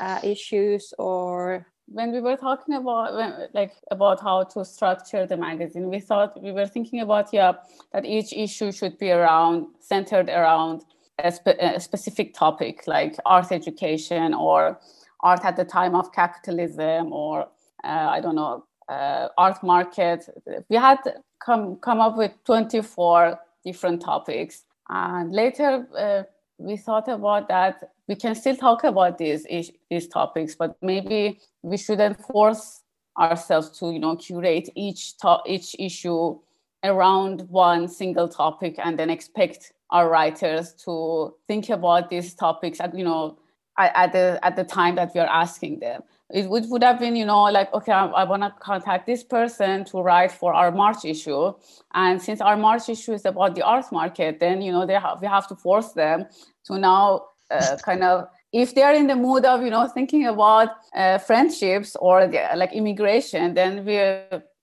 [0.00, 1.66] uh, issues or?
[1.90, 6.42] When we were talking about when, like about how to structure the magazine, we thought
[6.42, 7.52] we were thinking about yeah
[7.94, 10.84] that each issue should be around centered around
[11.18, 14.78] a, spe- a specific topic like art education or
[15.20, 17.48] art at the time of capitalism or
[17.84, 20.28] uh, I don't know uh, art market.
[20.68, 20.98] We had
[21.44, 24.64] come come up with 24 different topics.
[24.88, 26.22] And later, uh,
[26.58, 29.46] we thought about that we can still talk about these
[29.90, 32.82] these topics, but maybe we shouldn't force
[33.18, 36.38] ourselves to you know curate each to- each issue
[36.84, 42.96] around one single topic and then expect our writers to think about these topics at
[42.96, 43.38] you know
[43.76, 46.98] at, at the at the time that we are asking them it would, would have
[46.98, 50.52] been, you know, like, okay, I, I want to contact this person to write for
[50.52, 51.54] our March issue.
[51.94, 55.22] And since our March issue is about the art market, then, you know, they have,
[55.22, 56.26] we have to force them
[56.66, 60.68] to now uh, kind of, if they're in the mood of, you know, thinking about
[60.94, 63.96] uh, friendships or the, like immigration, then we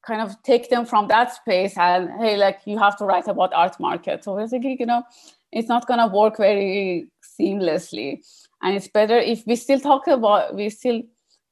[0.06, 3.54] kind of take them from that space and, hey, like, you have to write about
[3.54, 4.24] art market.
[4.24, 5.04] So we're thinking, you know,
[5.52, 7.08] it's not going to work very
[7.40, 8.24] seamlessly.
[8.62, 11.02] And it's better if we still talk about, we still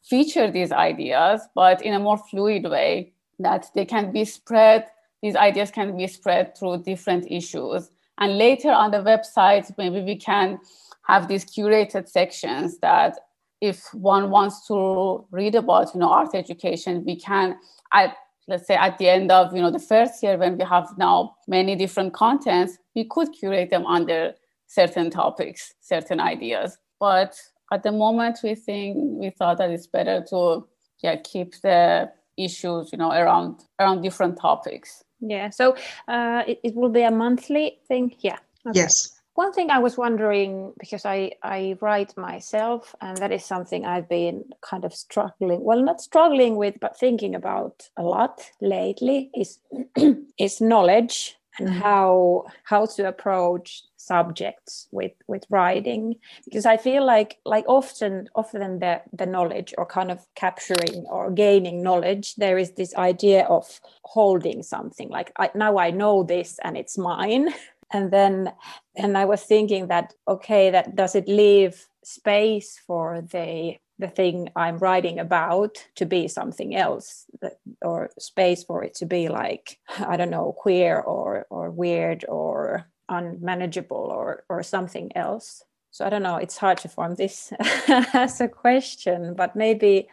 [0.04, 4.86] feature these ideas, but in a more fluid way that they can be spread,
[5.22, 7.90] these ideas can be spread through different issues.
[8.20, 10.60] And later on the website, maybe we can
[11.04, 13.18] have these curated sections that
[13.62, 17.58] if one wants to read about, you know, art education, we can
[17.93, 18.16] at
[18.47, 21.36] let's say at the end of you know the first year when we have now
[21.47, 24.34] many different contents, we could curate them under
[24.68, 26.78] certain topics, certain ideas.
[26.99, 27.39] But
[27.74, 30.68] at the moment we think we thought that it's better to
[31.01, 35.76] yeah keep the issues you know around around different topics yeah so
[36.08, 38.38] uh, it, it will be a monthly thing yeah
[38.68, 38.80] okay.
[38.80, 43.86] yes one thing i was wondering because i i write myself and that is something
[43.86, 49.30] i've been kind of struggling well not struggling with but thinking about a lot lately
[49.36, 49.60] is
[50.38, 51.80] is knowledge and mm-hmm.
[51.80, 56.16] how how to approach subjects with with writing
[56.46, 61.32] because i feel like like often often the the knowledge or kind of capturing or
[61.32, 66.60] gaining knowledge there is this idea of holding something like I, now i know this
[66.64, 67.54] and it's mine
[67.94, 68.52] and then
[68.96, 74.50] and i was thinking that okay that does it leave space for the the thing
[74.56, 77.26] i'm writing about to be something else
[77.82, 82.86] or space for it to be like i don't know queer or or weird or
[83.10, 85.64] unmanageable or or something else?
[85.91, 87.54] So i don't know it's hard to form this
[87.88, 90.08] as a question but maybe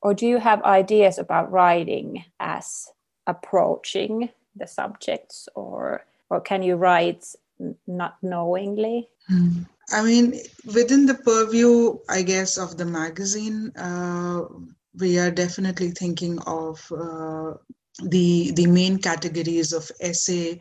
[0.00, 2.88] or do you have ideas about writing as
[3.26, 7.24] approaching the subjects or or can you write
[7.86, 9.66] not knowingly mm.
[9.92, 10.34] i mean
[10.74, 14.42] within the purview i guess of the magazine uh,
[14.98, 17.52] we are definitely thinking of uh,
[18.04, 20.60] the the main categories of essay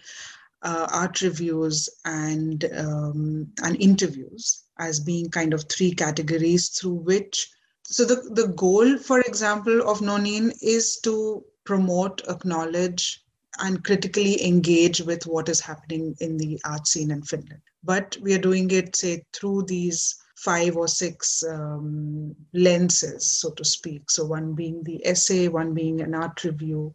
[0.64, 7.50] uh, art reviews and um, and interviews as being kind of three categories through which
[7.84, 13.24] so the, the goal for example of noniin is to promote acknowledge
[13.60, 17.62] and critically engage with what is happening in the art scene in finland.
[17.84, 23.66] But we are doing it say through these five or six um, lenses so to
[23.66, 24.10] speak.
[24.12, 26.93] So one being the essay one being an art review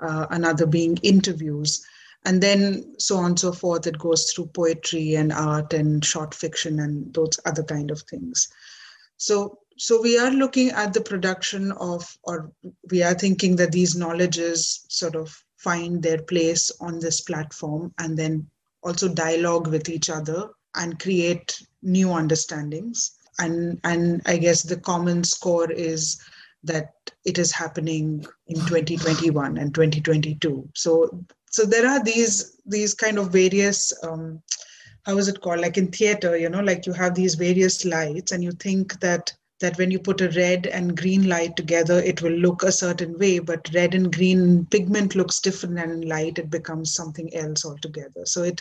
[0.00, 1.84] uh, another being interviews
[2.24, 3.86] and then so on and so forth.
[3.86, 8.48] It goes through poetry and art and short fiction and those other kind of things.
[9.16, 12.52] So so we are looking at the production of or
[12.90, 18.18] we are thinking that these knowledges sort of find their place on this platform and
[18.18, 18.46] then
[18.82, 23.12] also dialogue with each other and create new understandings.
[23.38, 26.20] And and i guess the common score is
[26.64, 26.92] that
[27.24, 33.32] it is happening in 2021 and 2022 so so there are these these kind of
[33.32, 34.42] various um,
[35.04, 35.60] how is it called?
[35.60, 39.32] Like in theater you know like you have these various lights and you think that
[39.62, 43.18] that when you put a red and green light together it will look a certain
[43.18, 48.26] way but red and green pigment looks different and light it becomes something else altogether.
[48.26, 48.60] So it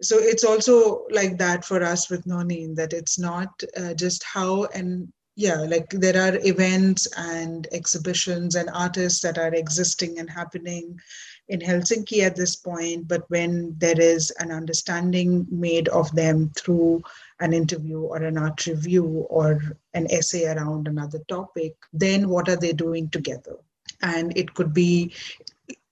[0.00, 4.64] so it's also like that for us with noniin that it's not uh, just how
[4.74, 10.98] and yeah like there are events and exhibitions and artists that are existing and happening
[11.48, 17.02] in Helsinki at this point, but when there is an understanding made of them through
[17.42, 19.60] an interview or an art review or
[19.94, 23.56] an essay around another topic, then what are they doing together?
[24.00, 25.12] And it could be,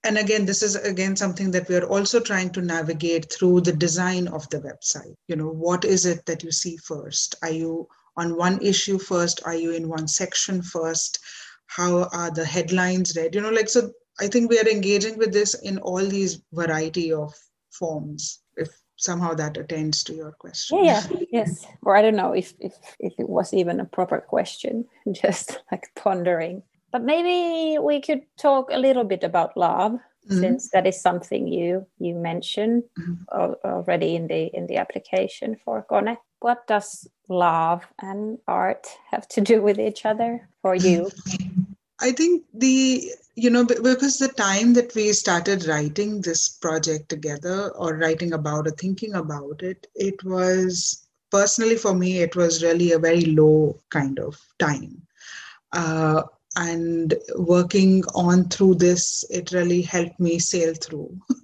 [0.05, 4.29] and again, this is again something that we're also trying to navigate through the design
[4.29, 5.15] of the website.
[5.27, 7.35] You know, what is it that you see first?
[7.43, 9.41] Are you on one issue first?
[9.45, 11.19] Are you in one section first?
[11.67, 13.35] How are the headlines read?
[13.35, 17.11] You know, like, so I think we are engaging with this in all these variety
[17.11, 17.33] of
[17.71, 18.39] forms.
[19.01, 20.85] Somehow that attends to your question.
[20.85, 21.65] Yeah, yeah, yes.
[21.81, 25.89] Or I don't know if if if it was even a proper question, just like
[25.95, 26.61] pondering.
[26.91, 30.39] But maybe we could talk a little bit about love, mm-hmm.
[30.39, 33.23] since that is something you you mentioned mm-hmm.
[33.65, 36.17] already in the in the application for Kone.
[36.39, 41.09] What does love and art have to do with each other for you?
[42.01, 47.69] I think the you know because the time that we started writing this project together
[47.75, 52.91] or writing about or thinking about it it was personally for me it was really
[52.91, 55.01] a very low kind of time.
[55.71, 56.23] Uh,
[56.57, 61.15] and working on through this it really helped me sail through.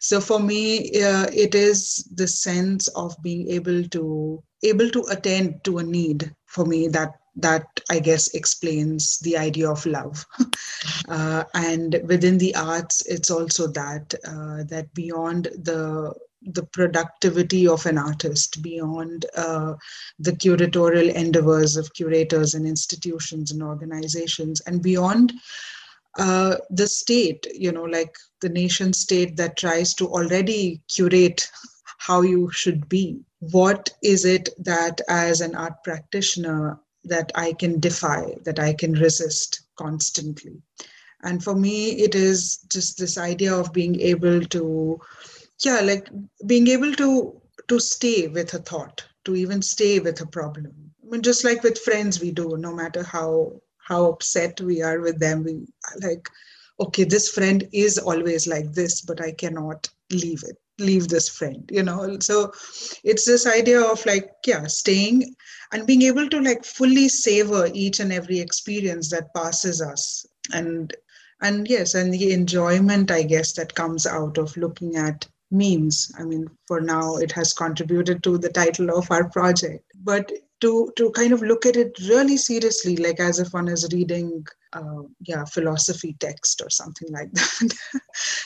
[0.00, 5.62] So for me uh, it is the sense of being able to able to attend
[5.64, 10.26] to a need for me that that I guess explains the idea of love.
[11.08, 17.84] uh, and within the arts, it's also that uh, that beyond the the productivity of
[17.84, 19.74] an artist, beyond uh,
[20.18, 25.34] the curatorial endeavors of curators and institutions and organizations, and beyond
[26.18, 31.48] uh, the state, you know, like the nation state that tries to already curate
[31.98, 33.20] how you should be.
[33.40, 38.92] What is it that, as an art practitioner, that I can defy, that I can
[38.92, 40.60] resist constantly.
[41.22, 45.00] And for me, it is just this idea of being able to,
[45.60, 46.08] yeah, like
[46.46, 47.36] being able to
[47.68, 50.72] to stay with a thought, to even stay with a problem.
[51.04, 55.00] I mean, just like with friends, we do, no matter how how upset we are
[55.00, 55.66] with them, we
[56.02, 56.28] like,
[56.78, 61.68] okay, this friend is always like this, but I cannot leave it leave this friend
[61.72, 62.18] you know?
[62.20, 62.52] So
[63.04, 65.34] it's this idea of like yeah staying
[65.72, 70.26] and being able to like fully savor each and every experience that passes us.
[70.52, 70.92] And
[71.42, 76.12] and yes and the enjoyment i guess that comes out of looking at memes.
[76.18, 79.84] I mean for now it has contributed to the title of our project.
[80.02, 83.88] But to to kind of look at it really seriously like as if one is
[83.92, 87.74] reading uh, yeah philosophy text or something like that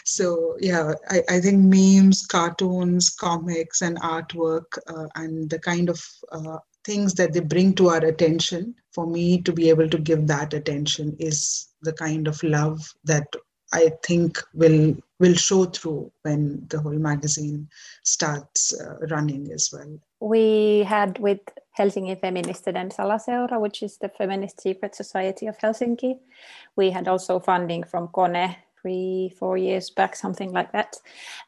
[0.04, 6.00] so yeah I, I think memes cartoons comics and artwork uh, and the kind of
[6.32, 10.26] uh, things that they bring to our attention for me to be able to give
[10.26, 13.26] that attention is the kind of love that
[13.72, 17.68] I think will will show through when the whole magazine
[18.04, 19.98] starts uh, running as well.
[20.20, 21.40] We had with
[21.78, 26.18] Helsinki Feministiden Salaseura, which is the feminist secret society of Helsinki.
[26.76, 30.96] We had also funding from Kone three, four years back, something like that,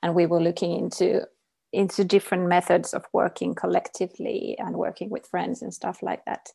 [0.03, 1.27] and we were looking into
[1.72, 6.49] into different methods of working collectively and working with friends and stuff like that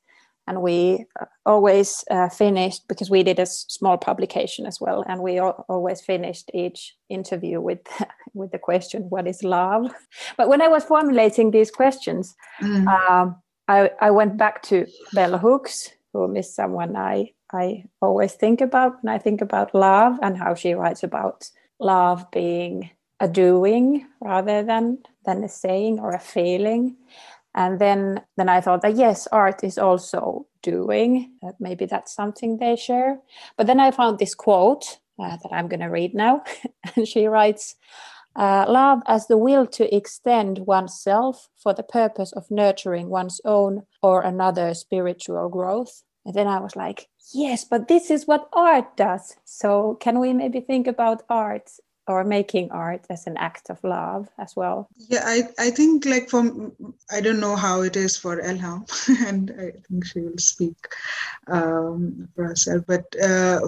[0.48, 5.22] and we uh, always uh, finished because we did a small publication as well and
[5.22, 7.80] we always finished each interview with
[8.34, 9.92] with the question what is love
[10.38, 12.88] but when i was formulating these questions mm.
[12.88, 13.36] um,
[13.68, 19.02] I, I went back to bell hooks who is someone i i always think about
[19.02, 21.50] when i think about love and how she writes about
[21.80, 22.92] love being
[23.22, 26.98] a doing rather than than a saying or a feeling.
[27.54, 31.32] And then then i thought that yes art is also doing.
[31.42, 33.20] That maybe that's something they share.
[33.58, 36.44] But then i found this quote uh, that i'm going to read now
[36.96, 37.76] and she writes
[38.36, 43.84] uh, love as the will to extend oneself for the purpose of nurturing one's own
[44.02, 46.04] or another spiritual growth.
[46.26, 49.36] And then i was like yes but this is what art does.
[49.44, 51.72] So can we maybe think about art
[52.08, 54.88] or making art as an act of love as well?
[54.96, 56.74] Yeah i i think like from
[57.12, 58.86] i don't know how it is for elham
[59.28, 60.78] and i think she will speak
[61.48, 63.60] um, for herself but uh,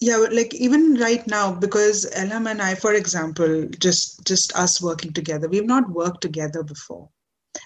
[0.00, 5.12] yeah like even right now because elham and i for example just just us working
[5.12, 7.08] together we've not worked together before.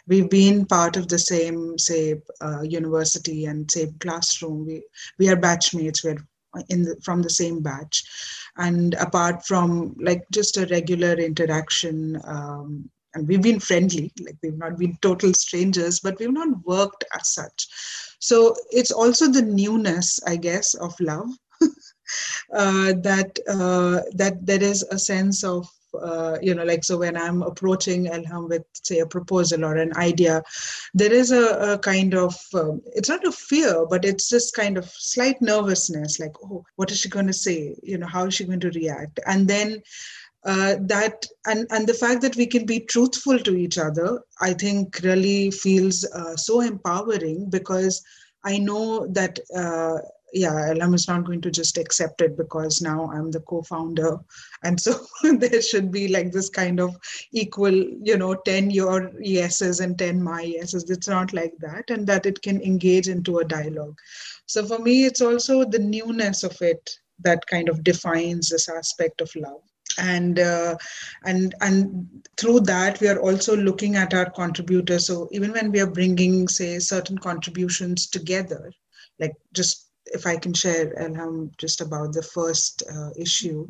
[0.06, 4.66] We've been part of the same say uh, university and same classroom.
[4.66, 4.82] We
[5.18, 6.04] we are batchmates.
[6.04, 6.18] We're
[6.68, 8.02] in the, from the same batch.
[8.56, 14.58] And apart from like just a regular interaction um, and we've been friendly like we've
[14.58, 17.66] not been total strangers but we've not worked as such.
[18.20, 21.30] So it's also the newness i guess of love
[22.50, 25.68] that uh, that there is a sense of
[26.00, 29.92] uh, you know like so when i'm approaching elham with say a proposal or an
[29.96, 30.40] idea
[30.94, 34.78] there is a, a kind of um, it's not a fear but it's just kind
[34.78, 37.74] of slight nervousness like oh what is she going to say?
[37.82, 39.20] You know how is she going to react?
[39.26, 39.82] And then
[40.44, 44.54] uh, that and and the fact that we can be truthful to each other i
[44.54, 48.02] think really feels uh, so empowering because
[48.44, 49.98] i know that uh,
[50.32, 54.18] yeah, Elham is not going to just accept it because now I'm the co-founder,
[54.64, 56.96] and so there should be like this kind of
[57.32, 60.88] equal, you know, ten your yeses and ten my yeses.
[60.90, 63.98] It's not like that, and that it can engage into a dialogue.
[64.46, 69.20] So for me, it's also the newness of it that kind of defines this aspect
[69.20, 69.60] of love
[69.98, 70.76] and uh,
[71.24, 75.80] and and through that we are also looking at our contributors so even when we
[75.80, 78.72] are bringing say certain contributions together
[79.18, 83.68] like just if I can share, Elham, just about the first uh, issue,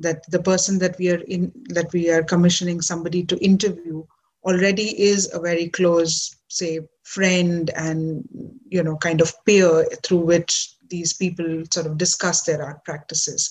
[0.00, 4.04] that the person that we are in, that we are commissioning somebody to interview
[4.44, 8.28] already is a very close, say, friend and
[8.68, 13.50] you know, kind of peer through which these people sort of discuss their art practices.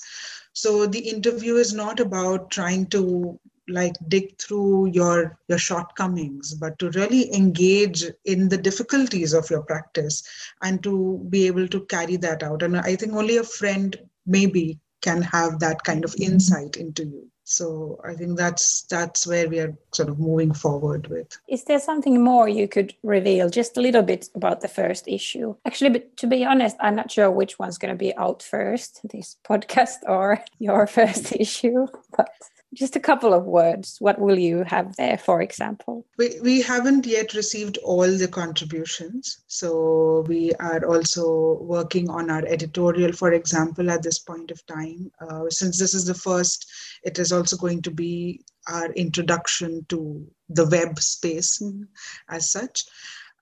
[0.54, 6.78] So the interview is not about trying to like dig through your your shortcomings but
[6.80, 10.24] to really engage in the difficulties of your practice
[10.62, 12.62] and to be able to carry that out.
[12.62, 16.34] And i think only a friend maybe can have that kind of mm-hmm.
[16.34, 17.30] insight into you.
[17.44, 21.38] So i think that's that's where we are sort of moving forward with.
[21.48, 25.56] Is there something more you could reveal just a little bit about the first issue?
[25.66, 29.02] Actually but to be honest i'm not sure which one's going to be out first
[29.04, 31.86] this podcast or your first issue
[32.18, 32.30] but
[32.76, 33.98] just a couple of words.
[34.00, 36.06] What will you have there, for example?
[36.18, 39.40] We, we haven't yet received all the contributions.
[39.48, 45.12] So we are also working on our editorial, for example, at this point of time.
[45.20, 46.70] Uh, since this is the first,
[47.04, 51.84] it is also going to be our introduction to the web space mm-hmm.
[52.30, 52.84] as such.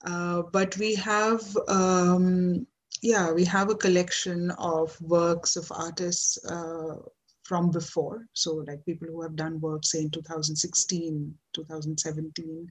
[0.05, 2.67] Uh, but we have um,
[3.03, 6.95] yeah, we have a collection of works of artists uh,
[7.43, 8.25] from before.
[8.33, 12.69] So, like people who have done work, say in 2016, 2017,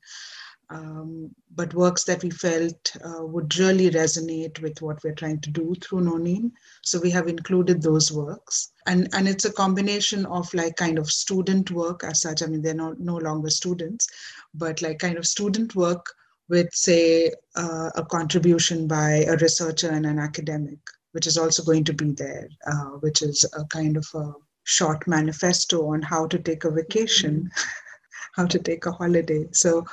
[0.70, 5.50] um, but works that we felt uh, would really resonate with what we're trying to
[5.50, 6.50] do through Noniin.
[6.82, 11.10] So we have included those works, and and it's a combination of like kind of
[11.10, 12.42] student work as such.
[12.42, 14.06] I mean, they're not no longer students,
[14.54, 16.06] but like kind of student work
[16.48, 20.78] with say uh, a contribution by a researcher and an academic
[21.12, 24.32] which is also going to be there, uh, which is a kind of a
[24.64, 27.50] short manifesto on how to take a vacation,
[28.36, 29.46] how to take a holiday.
[29.52, 29.84] So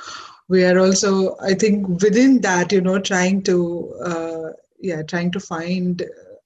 [0.48, 4.48] we are also, I think, within that, you know, trying to, uh,
[4.80, 6.02] yeah, trying to find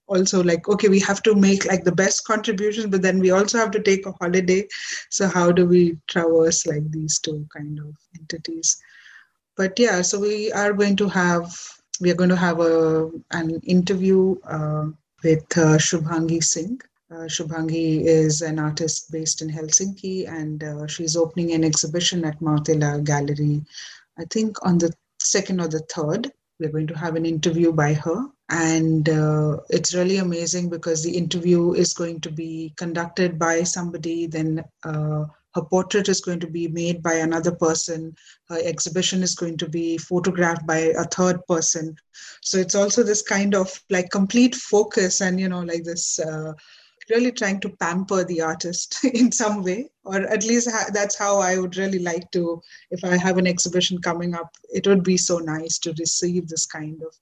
[0.07, 3.57] also like okay we have to make like the best contributions but then we also
[3.57, 4.63] have to take a holiday
[5.09, 8.77] so how do we traverse like these two kind of entities
[9.57, 11.51] but yeah so we are going to have
[12.01, 14.85] we are going to have a an interview uh,
[15.23, 16.79] with uh, Shubhangi Singh.
[17.11, 22.39] Uh, Shubhangi is an artist based in Helsinki, and uh, she's opening an exhibition at
[22.41, 23.63] Martela Gallery.
[24.17, 27.93] I think on the second or the third, we're going to have an interview by
[27.93, 33.63] her, and uh, it's really amazing because the interview is going to be conducted by
[33.63, 35.25] somebody then uh,
[35.55, 38.15] her portrait is going to be made by another person
[38.49, 41.95] her exhibition is going to be photographed by a third person
[42.41, 46.53] so it's also this kind of like complete focus and you know like this uh,
[47.09, 51.39] really trying to pamper the artist in some way or at least ha- that's how
[51.39, 55.17] i would really like to if i have an exhibition coming up it would be
[55.17, 57.13] so nice to receive this kind of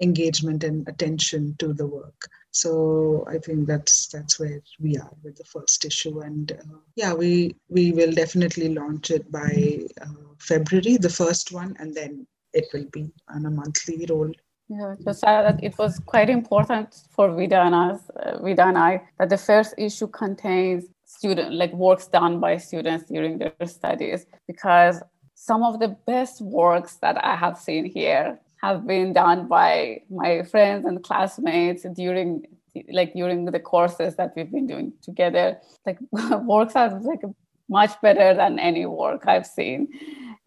[0.00, 2.28] engagement and attention to the work.
[2.50, 7.12] So i think that's that's where we are with the first issue and uh, yeah
[7.12, 12.66] we we will definitely launch it by uh, february the first one and then it
[12.72, 14.32] will be on a monthly roll
[14.68, 19.02] yeah, just that it was quite important for Vidha and us, uh, Vidha and I,
[19.18, 25.02] that the first issue contains student like works done by students during their studies because
[25.34, 30.42] some of the best works that I have seen here have been done by my
[30.42, 32.44] friends and classmates during
[32.90, 35.58] like during the courses that we've been doing together.
[35.86, 37.22] Like works are like
[37.68, 39.88] much better than any work i've seen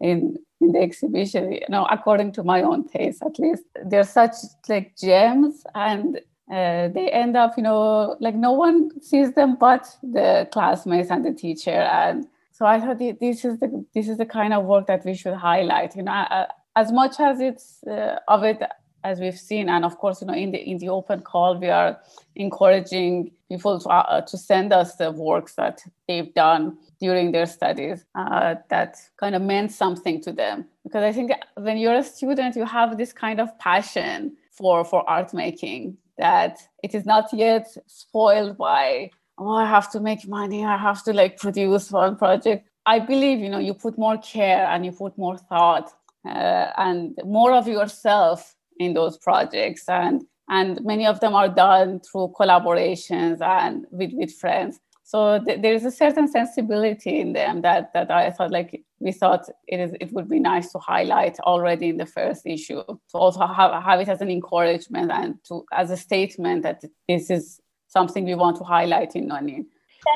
[0.00, 3.64] in in the exhibition you know according to my own taste at least.
[3.84, 4.34] They're such
[4.68, 6.18] like gems and
[6.50, 11.24] uh, they end up you know like no one sees them but the classmates and
[11.24, 11.70] the teacher.
[11.70, 15.14] And so i thought this is the this is the kind of work that we
[15.14, 16.46] should highlight you know
[16.76, 18.62] as much as it's uh, of it
[19.04, 19.68] as we've seen.
[19.68, 21.98] And of course you know in the in the open call we are
[22.36, 28.04] encouraging people to, uh, to send us the works that they've done during their studies
[28.14, 30.64] uh, that kind of meant something to them.
[30.84, 31.30] Because i think
[31.66, 36.54] when you're a student you have this kind of passion for for art making that
[36.82, 41.12] it is not yet spoiled by oh i have to make money i have to
[41.12, 42.68] like produce one project.
[42.94, 45.88] I believe you know you put more care and you put more thought
[46.26, 49.88] uh, and more of yourself in those projects.
[49.88, 55.60] And and many of them are done through collaborations and with, with friends so th-
[55.60, 59.80] there is a certain sensibility in them that that i thought like we thought it
[59.80, 63.82] is it would be nice to highlight already in the first issue to also have,
[63.82, 68.34] have it as an encouragement and to as a statement that this is something we
[68.34, 69.66] want to highlight in Noniin.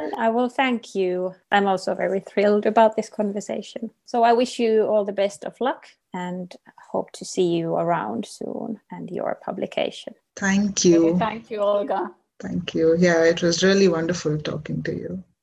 [0.00, 1.34] Then I will thank you.
[1.52, 3.90] I'm also very thrilled about this conversation.
[4.04, 5.86] So I wish you all the best of luck
[6.16, 6.56] and
[6.90, 10.14] hope to see you around soon and your publication.
[10.34, 11.18] Thank you.
[11.18, 12.10] Thank you, Olga.
[12.40, 12.96] Thank you.
[12.98, 15.22] Yeah, it was really wonderful talking to you.